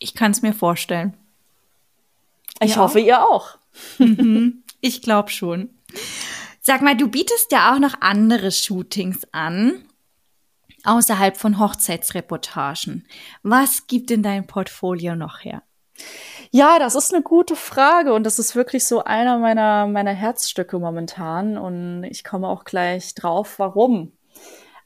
Ich 0.00 0.16
kann 0.16 0.32
es 0.32 0.42
mir 0.42 0.54
vorstellen. 0.54 1.16
Ich 2.60 2.72
ja. 2.72 2.76
hoffe, 2.78 2.98
ihr 2.98 3.22
auch. 3.22 3.58
Mhm. 3.98 4.64
ich 4.80 5.00
glaube 5.00 5.30
schon. 5.30 5.70
Sag 6.60 6.82
mal, 6.82 6.96
du 6.96 7.06
bietest 7.06 7.52
ja 7.52 7.72
auch 7.72 7.78
noch 7.78 7.94
andere 8.00 8.50
Shootings 8.50 9.20
an, 9.30 9.84
außerhalb 10.82 11.36
von 11.36 11.60
Hochzeitsreportagen. 11.60 13.06
Was 13.44 13.86
gibt 13.86 14.10
in 14.10 14.24
deinem 14.24 14.48
Portfolio 14.48 15.14
noch 15.14 15.44
her? 15.44 15.62
Ja, 16.54 16.78
das 16.78 16.94
ist 16.96 17.14
eine 17.14 17.22
gute 17.22 17.56
Frage 17.56 18.12
und 18.12 18.24
das 18.24 18.38
ist 18.38 18.54
wirklich 18.54 18.84
so 18.86 19.02
einer 19.04 19.38
meiner, 19.38 19.86
meiner 19.86 20.12
Herzstücke 20.12 20.78
momentan 20.78 21.56
und 21.56 22.04
ich 22.04 22.24
komme 22.24 22.46
auch 22.46 22.64
gleich 22.64 23.14
drauf, 23.14 23.58
warum. 23.58 24.12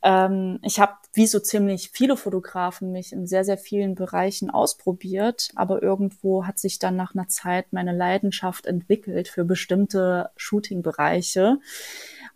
Ähm, 0.05 0.61
ich 0.63 0.79
habe 0.79 0.93
wie 1.15 1.27
so 1.27 1.41
ziemlich 1.41 1.91
viele 1.93 2.17
Fotografen 2.17 2.93
mich 2.93 3.13
in 3.13 3.27
sehr, 3.27 3.45
sehr 3.45 3.59
vielen 3.59 3.97
Bereichen 3.97 4.49
ausprobiert, 4.49 5.49
aber 5.57 5.83
irgendwo 5.83 6.47
hat 6.47 6.61
sich 6.61 6.79
dann 6.79 6.95
nach 6.95 7.17
einer 7.17 7.27
Zeit 7.27 7.73
meine 7.73 7.93
Leidenschaft 7.93 8.67
entwickelt 8.67 9.27
für 9.27 9.45
bestimmte 9.45 10.31
Shooting-Bereiche. 10.37 11.59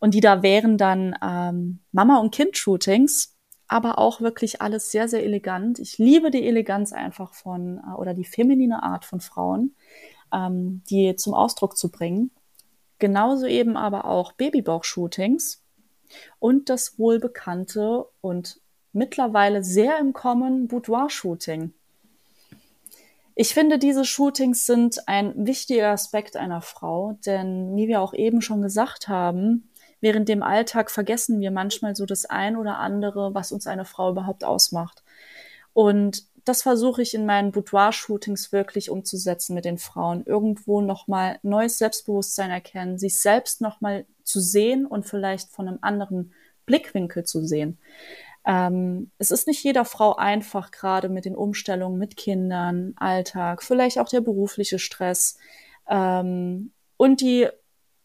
Und 0.00 0.14
die 0.14 0.20
da 0.20 0.42
wären 0.42 0.76
dann 0.76 1.14
ähm, 1.22 1.78
Mama- 1.92 2.18
und 2.18 2.34
Kind-Shootings 2.34 3.29
aber 3.70 3.98
auch 3.98 4.20
wirklich 4.20 4.60
alles 4.60 4.90
sehr, 4.90 5.06
sehr 5.06 5.22
elegant. 5.22 5.78
Ich 5.78 5.96
liebe 5.96 6.32
die 6.32 6.44
Eleganz 6.44 6.92
einfach 6.92 7.34
von 7.34 7.78
äh, 7.78 7.94
oder 7.96 8.14
die 8.14 8.24
feminine 8.24 8.82
Art 8.82 9.04
von 9.04 9.20
Frauen, 9.20 9.76
ähm, 10.34 10.82
die 10.90 11.14
zum 11.14 11.34
Ausdruck 11.34 11.76
zu 11.76 11.88
bringen. 11.88 12.32
Genauso 12.98 13.46
eben 13.46 13.76
aber 13.76 14.06
auch 14.06 14.32
Babybauch-Shootings 14.32 15.62
und 16.40 16.68
das 16.68 16.98
wohlbekannte 16.98 18.06
und 18.20 18.60
mittlerweile 18.92 19.62
sehr 19.62 20.00
im 20.00 20.12
Kommen 20.12 20.66
Boudoir-Shooting. 20.66 21.72
Ich 23.36 23.54
finde, 23.54 23.78
diese 23.78 24.04
Shootings 24.04 24.66
sind 24.66 25.06
ein 25.06 25.46
wichtiger 25.46 25.92
Aspekt 25.92 26.36
einer 26.36 26.60
Frau, 26.60 27.16
denn 27.24 27.76
wie 27.76 27.86
wir 27.86 28.00
auch 28.00 28.14
eben 28.14 28.42
schon 28.42 28.62
gesagt 28.62 29.06
haben, 29.06 29.69
während 30.00 30.28
dem 30.28 30.42
Alltag 30.42 30.90
vergessen 30.90 31.40
wir 31.40 31.50
manchmal 31.50 31.96
so 31.96 32.06
das 32.06 32.26
ein 32.26 32.56
oder 32.56 32.78
andere, 32.78 33.34
was 33.34 33.52
uns 33.52 33.66
eine 33.66 33.84
Frau 33.84 34.10
überhaupt 34.10 34.44
ausmacht. 34.44 35.02
Und 35.72 36.24
das 36.44 36.62
versuche 36.62 37.02
ich 37.02 37.14
in 37.14 37.26
meinen 37.26 37.52
Boudoir-Shootings 37.52 38.52
wirklich 38.52 38.90
umzusetzen 38.90 39.54
mit 39.54 39.64
den 39.64 39.78
Frauen. 39.78 40.24
Irgendwo 40.24 40.80
nochmal 40.80 41.38
neues 41.42 41.78
Selbstbewusstsein 41.78 42.50
erkennen, 42.50 42.98
sich 42.98 43.20
selbst 43.20 43.60
nochmal 43.60 44.06
zu 44.24 44.40
sehen 44.40 44.86
und 44.86 45.06
vielleicht 45.06 45.50
von 45.50 45.68
einem 45.68 45.78
anderen 45.82 46.32
Blickwinkel 46.66 47.24
zu 47.24 47.44
sehen. 47.44 47.78
Ähm, 48.46 49.10
es 49.18 49.30
ist 49.30 49.46
nicht 49.46 49.62
jeder 49.62 49.84
Frau 49.84 50.16
einfach, 50.16 50.70
gerade 50.70 51.08
mit 51.08 51.24
den 51.24 51.36
Umstellungen 51.36 51.98
mit 51.98 52.16
Kindern, 52.16 52.94
Alltag, 52.96 53.62
vielleicht 53.62 53.98
auch 53.98 54.08
der 54.08 54.22
berufliche 54.22 54.78
Stress 54.78 55.36
ähm, 55.88 56.72
und 56.96 57.20
die 57.20 57.48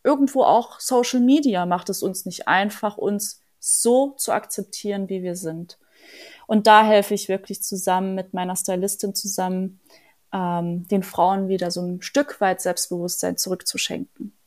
irgendwo 0.06 0.44
auch 0.44 0.80
Social 0.80 1.20
Media 1.20 1.66
macht 1.66 1.90
es 1.90 2.04
uns 2.04 2.26
nicht 2.26 2.48
einfach, 2.48 2.98
uns 2.98 3.42
so 3.60 4.12
zu 4.12 4.32
akzeptieren, 4.32 5.10
wie 5.10 5.24
wir 5.24 5.36
sind. 5.36 5.80
Und 6.46 6.68
da 6.68 6.86
helfe 6.86 7.16
ich 7.16 7.28
wirklich 7.28 7.64
zusammen 7.64 8.14
mit 8.14 8.34
meiner 8.34 8.56
Stylistin 8.56 9.16
zusammen, 9.16 9.82
ähm, 10.32 10.88
den 10.88 11.02
Frauen 11.02 11.48
wieder 11.48 11.72
so 11.72 11.82
ein 11.82 12.02
Stück 12.04 12.40
weit 12.40 12.62
Selbstbewusstsein 12.62 13.38
zurückzuschenken. 13.38 14.38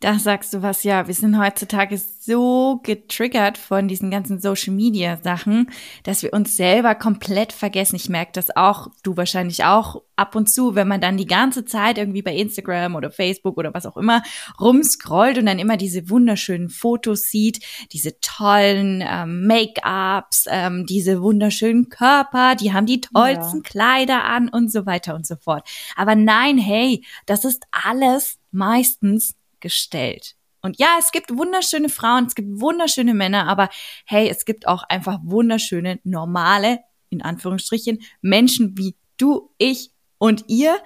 Da 0.00 0.18
sagst 0.18 0.54
du 0.54 0.62
was, 0.62 0.82
ja. 0.82 1.06
Wir 1.08 1.14
sind 1.14 1.38
heutzutage 1.38 1.98
so 1.98 2.80
getriggert 2.82 3.58
von 3.58 3.86
diesen 3.86 4.10
ganzen 4.10 4.40
Social 4.40 4.72
Media 4.72 5.18
Sachen, 5.22 5.70
dass 6.04 6.22
wir 6.22 6.32
uns 6.32 6.56
selber 6.56 6.94
komplett 6.94 7.52
vergessen. 7.52 7.96
Ich 7.96 8.08
merke 8.08 8.32
das 8.32 8.56
auch, 8.56 8.88
du 9.02 9.18
wahrscheinlich 9.18 9.64
auch 9.64 10.02
ab 10.16 10.34
und 10.36 10.48
zu, 10.48 10.74
wenn 10.74 10.88
man 10.88 11.02
dann 11.02 11.18
die 11.18 11.26
ganze 11.26 11.66
Zeit 11.66 11.98
irgendwie 11.98 12.22
bei 12.22 12.34
Instagram 12.34 12.94
oder 12.94 13.10
Facebook 13.10 13.58
oder 13.58 13.74
was 13.74 13.84
auch 13.84 13.98
immer 13.98 14.22
rumscrollt 14.58 15.36
und 15.36 15.44
dann 15.44 15.58
immer 15.58 15.76
diese 15.76 16.08
wunderschönen 16.08 16.70
Fotos 16.70 17.24
sieht, 17.24 17.62
diese 17.92 18.18
tollen 18.20 19.04
ähm, 19.06 19.46
Make-ups, 19.46 20.46
ähm, 20.48 20.86
diese 20.86 21.20
wunderschönen 21.20 21.90
Körper, 21.90 22.54
die 22.54 22.72
haben 22.72 22.86
die 22.86 23.02
tollsten 23.02 23.58
ja. 23.58 23.62
Kleider 23.64 24.24
an 24.24 24.48
und 24.48 24.72
so 24.72 24.86
weiter 24.86 25.14
und 25.14 25.26
so 25.26 25.36
fort. 25.36 25.68
Aber 25.94 26.14
nein, 26.14 26.56
hey, 26.56 27.04
das 27.26 27.44
ist 27.44 27.64
alles 27.70 28.38
meistens 28.50 29.34
gestellt. 29.60 30.36
Und 30.62 30.78
ja, 30.78 30.96
es 30.98 31.10
gibt 31.12 31.30
wunderschöne 31.30 31.88
Frauen, 31.88 32.26
es 32.26 32.34
gibt 32.34 32.60
wunderschöne 32.60 33.14
Männer, 33.14 33.46
aber 33.48 33.70
hey, 34.04 34.28
es 34.28 34.44
gibt 34.44 34.68
auch 34.68 34.82
einfach 34.84 35.18
wunderschöne, 35.22 36.00
normale, 36.04 36.80
in 37.08 37.22
Anführungsstrichen, 37.22 38.00
Menschen 38.20 38.76
wie 38.76 38.96
du, 39.16 39.54
ich 39.58 39.92
und 40.18 40.44
ihr, 40.48 40.78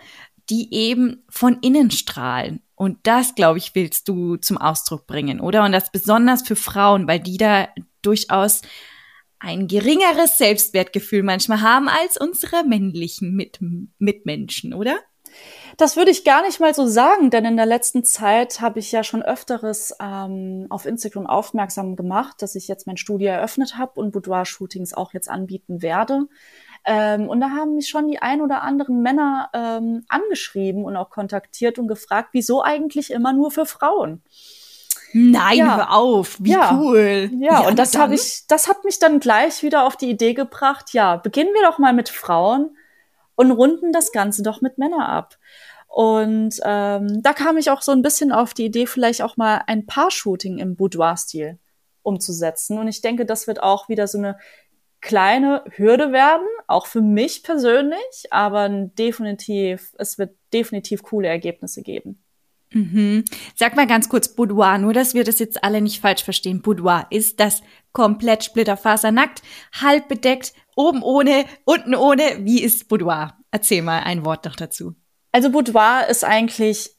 die 0.50 0.72
eben 0.72 1.24
von 1.28 1.58
innen 1.60 1.90
strahlen. 1.90 2.60
Und 2.76 2.98
das, 3.04 3.34
glaube 3.34 3.58
ich, 3.58 3.74
willst 3.74 4.08
du 4.08 4.36
zum 4.36 4.58
Ausdruck 4.58 5.06
bringen, 5.06 5.40
oder? 5.40 5.64
Und 5.64 5.72
das 5.72 5.90
besonders 5.90 6.42
für 6.42 6.56
Frauen, 6.56 7.08
weil 7.08 7.20
die 7.20 7.36
da 7.36 7.68
durchaus 8.02 8.62
ein 9.38 9.68
geringeres 9.68 10.38
Selbstwertgefühl 10.38 11.22
manchmal 11.22 11.60
haben 11.60 11.88
als 11.88 12.16
unsere 12.16 12.64
männlichen 12.64 13.34
Mit 13.34 13.58
Mitmenschen, 13.98 14.74
oder? 14.74 14.98
Das 15.76 15.96
würde 15.96 16.10
ich 16.10 16.24
gar 16.24 16.42
nicht 16.42 16.60
mal 16.60 16.74
so 16.74 16.86
sagen, 16.86 17.30
denn 17.30 17.44
in 17.44 17.56
der 17.56 17.66
letzten 17.66 18.04
Zeit 18.04 18.60
habe 18.60 18.78
ich 18.78 18.92
ja 18.92 19.02
schon 19.02 19.22
öfteres 19.22 19.94
ähm, 20.00 20.66
auf 20.70 20.86
Instagram 20.86 21.26
aufmerksam 21.26 21.96
gemacht, 21.96 22.42
dass 22.42 22.54
ich 22.54 22.68
jetzt 22.68 22.86
mein 22.86 22.96
Studio 22.96 23.30
eröffnet 23.30 23.76
habe 23.76 24.00
und 24.00 24.12
Boudoir-Shootings 24.12 24.94
auch 24.94 25.12
jetzt 25.12 25.28
anbieten 25.28 25.82
werde. 25.82 26.28
Ähm, 26.84 27.28
und 27.28 27.40
da 27.40 27.50
haben 27.50 27.76
mich 27.76 27.88
schon 27.88 28.08
die 28.08 28.20
ein 28.20 28.42
oder 28.42 28.62
anderen 28.62 29.02
Männer 29.02 29.48
ähm, 29.54 30.04
angeschrieben 30.08 30.84
und 30.84 30.96
auch 30.96 31.10
kontaktiert 31.10 31.78
und 31.78 31.88
gefragt, 31.88 32.30
wieso 32.32 32.62
eigentlich 32.62 33.10
immer 33.10 33.32
nur 33.32 33.50
für 33.50 33.66
Frauen? 33.66 34.22
Nein, 35.12 35.58
ja. 35.58 35.76
hör 35.76 35.92
auf, 35.92 36.36
wie 36.40 36.50
ja. 36.50 36.76
cool. 36.76 37.30
Ja, 37.38 37.62
ja 37.62 37.68
und 37.68 37.78
das 37.78 37.96
habe 37.96 38.14
ich, 38.14 38.46
das 38.48 38.68
hat 38.68 38.84
mich 38.84 38.98
dann 38.98 39.20
gleich 39.20 39.62
wieder 39.62 39.86
auf 39.86 39.96
die 39.96 40.10
Idee 40.10 40.34
gebracht, 40.34 40.92
ja, 40.92 41.16
beginnen 41.16 41.50
wir 41.54 41.62
doch 41.62 41.78
mal 41.78 41.92
mit 41.92 42.08
Frauen 42.08 42.76
und 43.36 43.50
runden 43.50 43.92
das 43.92 44.12
Ganze 44.12 44.42
doch 44.42 44.60
mit 44.60 44.78
Männern 44.78 45.00
ab. 45.00 45.38
Und 45.88 46.60
ähm, 46.64 47.22
da 47.22 47.32
kam 47.32 47.56
ich 47.56 47.70
auch 47.70 47.82
so 47.82 47.92
ein 47.92 48.02
bisschen 48.02 48.32
auf 48.32 48.52
die 48.52 48.64
Idee, 48.64 48.86
vielleicht 48.86 49.22
auch 49.22 49.36
mal 49.36 49.62
ein 49.66 49.86
Paar-Shooting 49.86 50.58
im 50.58 50.74
Boudoir-Stil 50.74 51.58
umzusetzen. 52.02 52.78
Und 52.78 52.88
ich 52.88 53.00
denke, 53.00 53.24
das 53.24 53.46
wird 53.46 53.62
auch 53.62 53.88
wieder 53.88 54.08
so 54.08 54.18
eine 54.18 54.36
kleine 55.00 55.62
Hürde 55.76 56.12
werden, 56.12 56.46
auch 56.66 56.86
für 56.86 57.02
mich 57.02 57.42
persönlich, 57.42 58.26
aber 58.30 58.68
definitiv, 58.68 59.94
es 59.98 60.18
wird 60.18 60.34
definitiv 60.52 61.02
coole 61.02 61.28
Ergebnisse 61.28 61.82
geben. 61.82 62.24
Mhm. 62.70 63.24
Sag 63.54 63.76
mal 63.76 63.86
ganz 63.86 64.08
kurz 64.08 64.34
Boudoir, 64.34 64.78
nur 64.78 64.92
dass 64.92 65.14
wir 65.14 65.22
das 65.22 65.38
jetzt 65.38 65.62
alle 65.62 65.80
nicht 65.80 66.00
falsch 66.00 66.24
verstehen. 66.24 66.62
Boudoir 66.62 67.06
ist 67.10 67.38
das 67.38 67.62
komplett 67.92 68.44
splitterfasernackt, 68.44 69.42
halb 69.80 70.08
bedeckt, 70.08 70.54
oben 70.76 71.02
ohne, 71.02 71.44
unten 71.64 71.94
ohne. 71.94 72.44
Wie 72.44 72.62
ist 72.62 72.88
Boudoir? 72.88 73.38
Erzähl 73.50 73.82
mal 73.82 74.00
ein 74.00 74.24
Wort 74.24 74.44
noch 74.44 74.56
dazu. 74.56 74.94
Also 75.32 75.50
Boudoir 75.50 76.08
ist 76.08 76.24
eigentlich, 76.24 76.96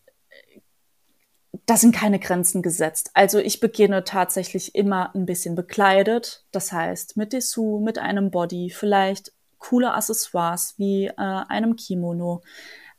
da 1.66 1.78
sind 1.78 1.96
keine 1.96 2.20
Grenzen 2.20 2.62
gesetzt. 2.62 3.12
Also 3.14 3.40
ich 3.40 3.60
beginne 3.60 4.04
tatsächlich 4.04 4.76
immer 4.76 5.14
ein 5.16 5.26
bisschen 5.26 5.56
bekleidet. 5.56 6.46
Das 6.52 6.72
heißt 6.72 7.18
mit 7.18 7.34
Dessous, 7.34 7.82
mit 7.82 7.98
einem 7.98 8.32
Body, 8.32 8.70
vielleicht 8.70 9.32
coole 9.58 9.94
Accessoires 9.94 10.76
wie 10.78 11.08
äh, 11.08 11.14
einem 11.18 11.76
Kimono 11.76 12.42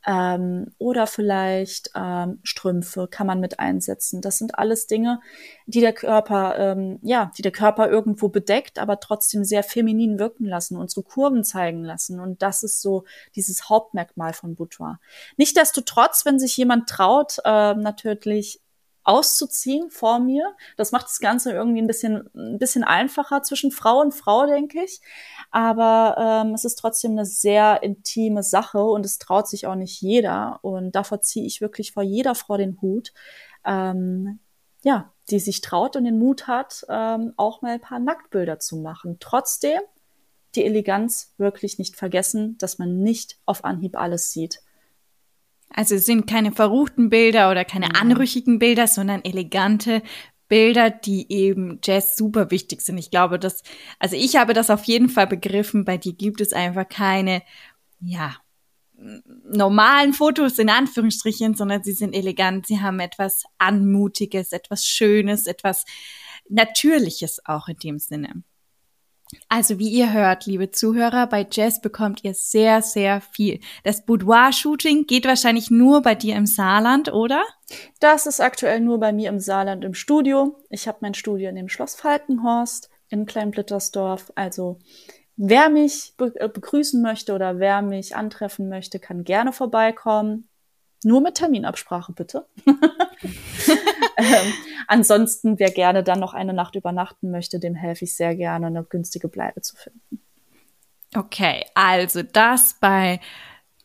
ähm, 0.05 0.73
oder 0.77 1.07
vielleicht 1.07 1.91
ähm, 1.95 2.39
Strümpfe 2.43 3.07
kann 3.09 3.27
man 3.27 3.39
mit 3.39 3.59
einsetzen. 3.59 4.21
Das 4.21 4.37
sind 4.37 4.57
alles 4.57 4.87
Dinge, 4.87 5.19
die 5.65 5.81
der 5.81 5.93
Körper, 5.93 6.57
ähm, 6.57 6.99
ja, 7.01 7.31
die 7.37 7.41
der 7.41 7.51
Körper 7.51 7.89
irgendwo 7.89 8.29
bedeckt, 8.29 8.79
aber 8.79 8.99
trotzdem 8.99 9.43
sehr 9.43 9.63
feminin 9.63 10.19
wirken 10.19 10.45
lassen, 10.45 10.77
unsere 10.77 11.03
Kurven 11.03 11.43
zeigen 11.43 11.83
lassen. 11.83 12.19
Und 12.19 12.41
das 12.41 12.63
ist 12.63 12.81
so 12.81 13.03
dieses 13.35 13.69
Hauptmerkmal 13.69 14.33
von 14.33 14.55
Boudoir. 14.55 14.99
Nichtsdestotrotz, 15.35 16.25
wenn 16.25 16.39
sich 16.39 16.55
jemand 16.57 16.87
traut, 16.87 17.37
äh, 17.43 17.73
natürlich 17.73 18.61
auszuziehen 19.07 19.89
vor 19.89 20.19
mir. 20.19 20.55
Das 20.75 20.91
macht 20.91 21.05
das 21.05 21.19
Ganze 21.19 21.53
irgendwie 21.53 21.81
ein 21.81 21.87
bisschen, 21.87 22.29
ein 22.35 22.59
bisschen 22.59 22.83
einfacher 22.83 23.41
zwischen 23.41 23.71
Frau 23.71 24.01
und 24.01 24.13
Frau, 24.13 24.45
denke 24.45 24.83
ich. 24.83 24.99
Aber 25.49 26.43
ähm, 26.45 26.53
es 26.53 26.65
ist 26.65 26.75
trotzdem 26.75 27.13
eine 27.13 27.25
sehr 27.25 27.81
intime 27.83 28.43
Sache 28.43 28.83
und 28.83 29.05
es 29.05 29.17
traut 29.17 29.47
sich 29.47 29.65
auch 29.65 29.75
nicht 29.75 30.01
jeder. 30.01 30.59
Und 30.61 30.91
davor 30.95 31.21
ziehe 31.21 31.45
ich 31.45 31.61
wirklich 31.61 31.93
vor 31.93 32.03
jeder 32.03 32.35
Frau 32.35 32.57
den 32.57 32.81
Hut. 32.81 33.13
Ähm, 33.65 34.39
ja, 34.83 35.13
die 35.29 35.39
sich 35.39 35.61
traut 35.61 35.95
und 35.95 36.03
den 36.03 36.19
Mut 36.19 36.47
hat, 36.47 36.85
ähm, 36.89 37.33
auch 37.37 37.61
mal 37.61 37.73
ein 37.73 37.81
paar 37.81 37.99
Nacktbilder 37.99 38.59
zu 38.59 38.77
machen. 38.77 39.17
Trotzdem 39.19 39.79
die 40.55 40.65
Eleganz 40.65 41.33
wirklich 41.37 41.77
nicht 41.77 41.95
vergessen, 41.95 42.57
dass 42.57 42.77
man 42.77 42.99
nicht 42.99 43.39
auf 43.45 43.63
Anhieb 43.63 43.97
alles 43.97 44.31
sieht. 44.31 44.61
Also 45.69 45.95
es 45.95 46.05
sind 46.05 46.27
keine 46.27 46.51
verruchten 46.51 47.09
Bilder 47.09 47.51
oder 47.51 47.65
keine 47.65 47.95
anrüchigen 47.95 48.59
Bilder, 48.59 48.87
sondern 48.87 49.23
elegante 49.23 50.01
Bilder, 50.47 50.89
die 50.89 51.31
eben 51.31 51.79
Jazz 51.83 52.15
super 52.15 52.51
wichtig 52.51 52.81
sind. 52.81 52.97
Ich 52.97 53.11
glaube, 53.11 53.37
dass, 53.37 53.63
also 53.99 54.15
ich 54.15 54.37
habe 54.37 54.53
das 54.53 54.69
auf 54.69 54.85
jeden 54.85 55.09
Fall 55.09 55.27
begriffen. 55.27 55.85
Bei 55.85 55.97
dir 55.97 56.13
gibt 56.13 56.41
es 56.41 56.53
einfach 56.53 56.87
keine, 56.87 57.43
ja, 57.99 58.35
normalen 59.51 60.13
Fotos 60.13 60.57
in 60.57 60.69
Anführungsstrichen, 60.69 61.55
sondern 61.55 61.83
sie 61.83 61.93
sind 61.93 62.15
elegant. 62.15 62.65
Sie 62.65 62.81
haben 62.81 62.99
etwas 62.99 63.43
Anmutiges, 63.57 64.51
etwas 64.51 64.85
Schönes, 64.85 65.45
etwas 65.47 65.85
Natürliches 66.49 67.45
auch 67.45 67.67
in 67.67 67.77
dem 67.77 67.99
Sinne. 67.99 68.43
Also 69.49 69.79
wie 69.79 69.89
ihr 69.89 70.13
hört, 70.13 70.45
liebe 70.45 70.71
Zuhörer, 70.71 71.27
bei 71.27 71.45
Jess 71.49 71.81
bekommt 71.81 72.23
ihr 72.23 72.33
sehr, 72.33 72.81
sehr 72.81 73.21
viel. 73.21 73.59
Das 73.83 74.05
Boudoir-Shooting 74.05 75.05
geht 75.05 75.25
wahrscheinlich 75.25 75.69
nur 75.69 76.01
bei 76.01 76.15
dir 76.15 76.35
im 76.35 76.45
Saarland, 76.45 77.11
oder? 77.11 77.43
Das 77.99 78.25
ist 78.25 78.39
aktuell 78.39 78.79
nur 78.79 78.99
bei 78.99 79.11
mir 79.11 79.29
im 79.29 79.39
Saarland 79.39 79.83
im 79.83 79.93
Studio. 79.93 80.57
Ich 80.69 80.87
habe 80.87 80.99
mein 81.01 81.13
Studio 81.13 81.49
in 81.49 81.55
dem 81.55 81.69
Schloss 81.69 81.95
Falkenhorst 81.95 82.89
in 83.09 83.25
Kleinblittersdorf. 83.25 84.31
Also 84.35 84.79
wer 85.35 85.69
mich 85.69 86.13
äh, 86.19 86.47
begrüßen 86.47 87.01
möchte 87.01 87.33
oder 87.33 87.59
wer 87.59 87.81
mich 87.81 88.15
antreffen 88.15 88.69
möchte, 88.69 88.99
kann 88.99 89.23
gerne 89.23 89.51
vorbeikommen. 89.51 90.46
Nur 91.07 91.21
mit 91.21 91.35
Terminabsprache 91.35 92.11
bitte. 92.11 92.47
ähm, 92.65 94.53
ansonsten, 94.87 95.57
wer 95.57 95.71
gerne 95.71 96.03
dann 96.03 96.19
noch 96.19 96.33
eine 96.33 96.53
Nacht 96.53 96.75
übernachten 96.75 97.31
möchte, 97.31 97.61
dem 97.61 97.75
helfe 97.75 98.03
ich 98.03 98.17
sehr 98.17 98.35
gerne, 98.35 98.67
eine 98.67 98.83
günstige 98.83 99.29
Bleibe 99.29 99.61
zu 99.61 99.77
finden. 99.77 100.21
Okay, 101.15 101.63
also 101.75 102.23
das 102.23 102.75
bei 102.81 103.21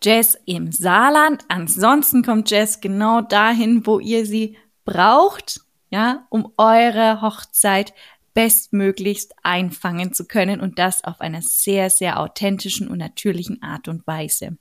Jess 0.02 0.36
im 0.46 0.72
Saarland. 0.72 1.44
Ansonsten 1.46 2.24
kommt 2.24 2.50
Jess 2.50 2.80
genau 2.80 3.20
dahin, 3.20 3.86
wo 3.86 4.00
ihr 4.00 4.26
sie 4.26 4.58
braucht, 4.84 5.60
ja, 5.90 6.26
um 6.28 6.52
eure 6.56 7.22
Hochzeit 7.22 7.94
bestmöglichst 8.34 9.32
einfangen 9.44 10.12
zu 10.12 10.26
können 10.26 10.60
und 10.60 10.80
das 10.80 11.04
auf 11.04 11.20
einer 11.20 11.40
sehr, 11.40 11.88
sehr 11.88 12.18
authentischen 12.18 12.88
und 12.88 12.98
natürlichen 12.98 13.62
Art 13.62 13.86
und 13.86 14.04
Weise. 14.08 14.58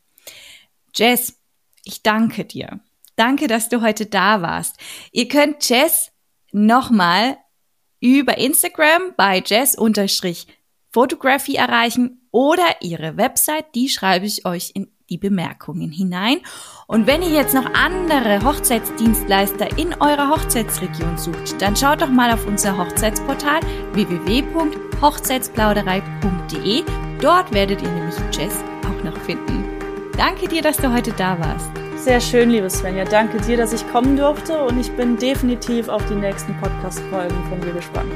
Jess, 0.94 1.41
ich 1.84 2.04
danke 2.04 2.46
dir. 2.46 2.80
Danke, 3.16 3.48
dass 3.48 3.70
du 3.70 3.82
heute 3.82 4.06
da 4.06 4.42
warst. 4.42 4.78
Ihr 5.12 5.28
könnt 5.28 5.68
Jess 5.70 6.12
nochmal 6.52 7.38
über 8.00 8.38
Instagram 8.38 9.14
bei 9.16 9.42
Jess-Photography 9.46 11.56
erreichen 11.56 12.28
oder 12.32 12.82
ihre 12.82 13.18
Website, 13.18 13.76
die 13.76 13.90
schreibe 13.90 14.26
ich 14.26 14.46
euch 14.46 14.72
in 14.74 14.92
die 15.12 15.18
Bemerkungen 15.18 15.92
hinein. 15.92 16.40
Und 16.88 17.06
wenn 17.06 17.22
ihr 17.22 17.30
jetzt 17.30 17.54
noch 17.54 17.72
andere 17.74 18.44
Hochzeitsdienstleister 18.44 19.78
in 19.78 19.94
eurer 19.96 20.30
Hochzeitsregion 20.30 21.18
sucht, 21.18 21.62
dann 21.62 21.76
schaut 21.76 22.02
doch 22.02 22.10
mal 22.10 22.32
auf 22.32 22.48
unser 22.48 22.78
Hochzeitsportal 22.78 23.60
www.hochzeitsplauderei.de. 23.92 26.84
Dort 27.20 27.54
werdet 27.54 27.82
ihr 27.82 27.92
nämlich 27.92 28.16
Jess 28.32 28.64
auch 28.86 29.04
noch 29.04 29.18
finden. 29.18 29.71
Danke 30.22 30.48
dir, 30.48 30.62
dass 30.62 30.78
du 30.78 30.94
heute 30.94 31.12
da 31.14 31.36
warst. 31.40 31.72
Sehr 31.96 32.22
schön, 32.22 32.52
liebe 32.52 32.70
Svenja. 32.70 33.06
Danke 33.06 33.42
dir, 33.42 33.58
dass 33.58 33.74
ich 33.74 33.92
kommen 33.92 34.16
durfte 34.16 34.64
und 34.66 34.80
ich 34.80 34.92
bin 34.92 35.18
definitiv 35.18 35.90
auf 35.90 36.06
die 36.06 36.14
nächsten 36.14 36.56
Podcast-Folgen 36.62 37.44
von 37.50 37.60
dir 37.60 37.74
gespannt. 37.74 38.14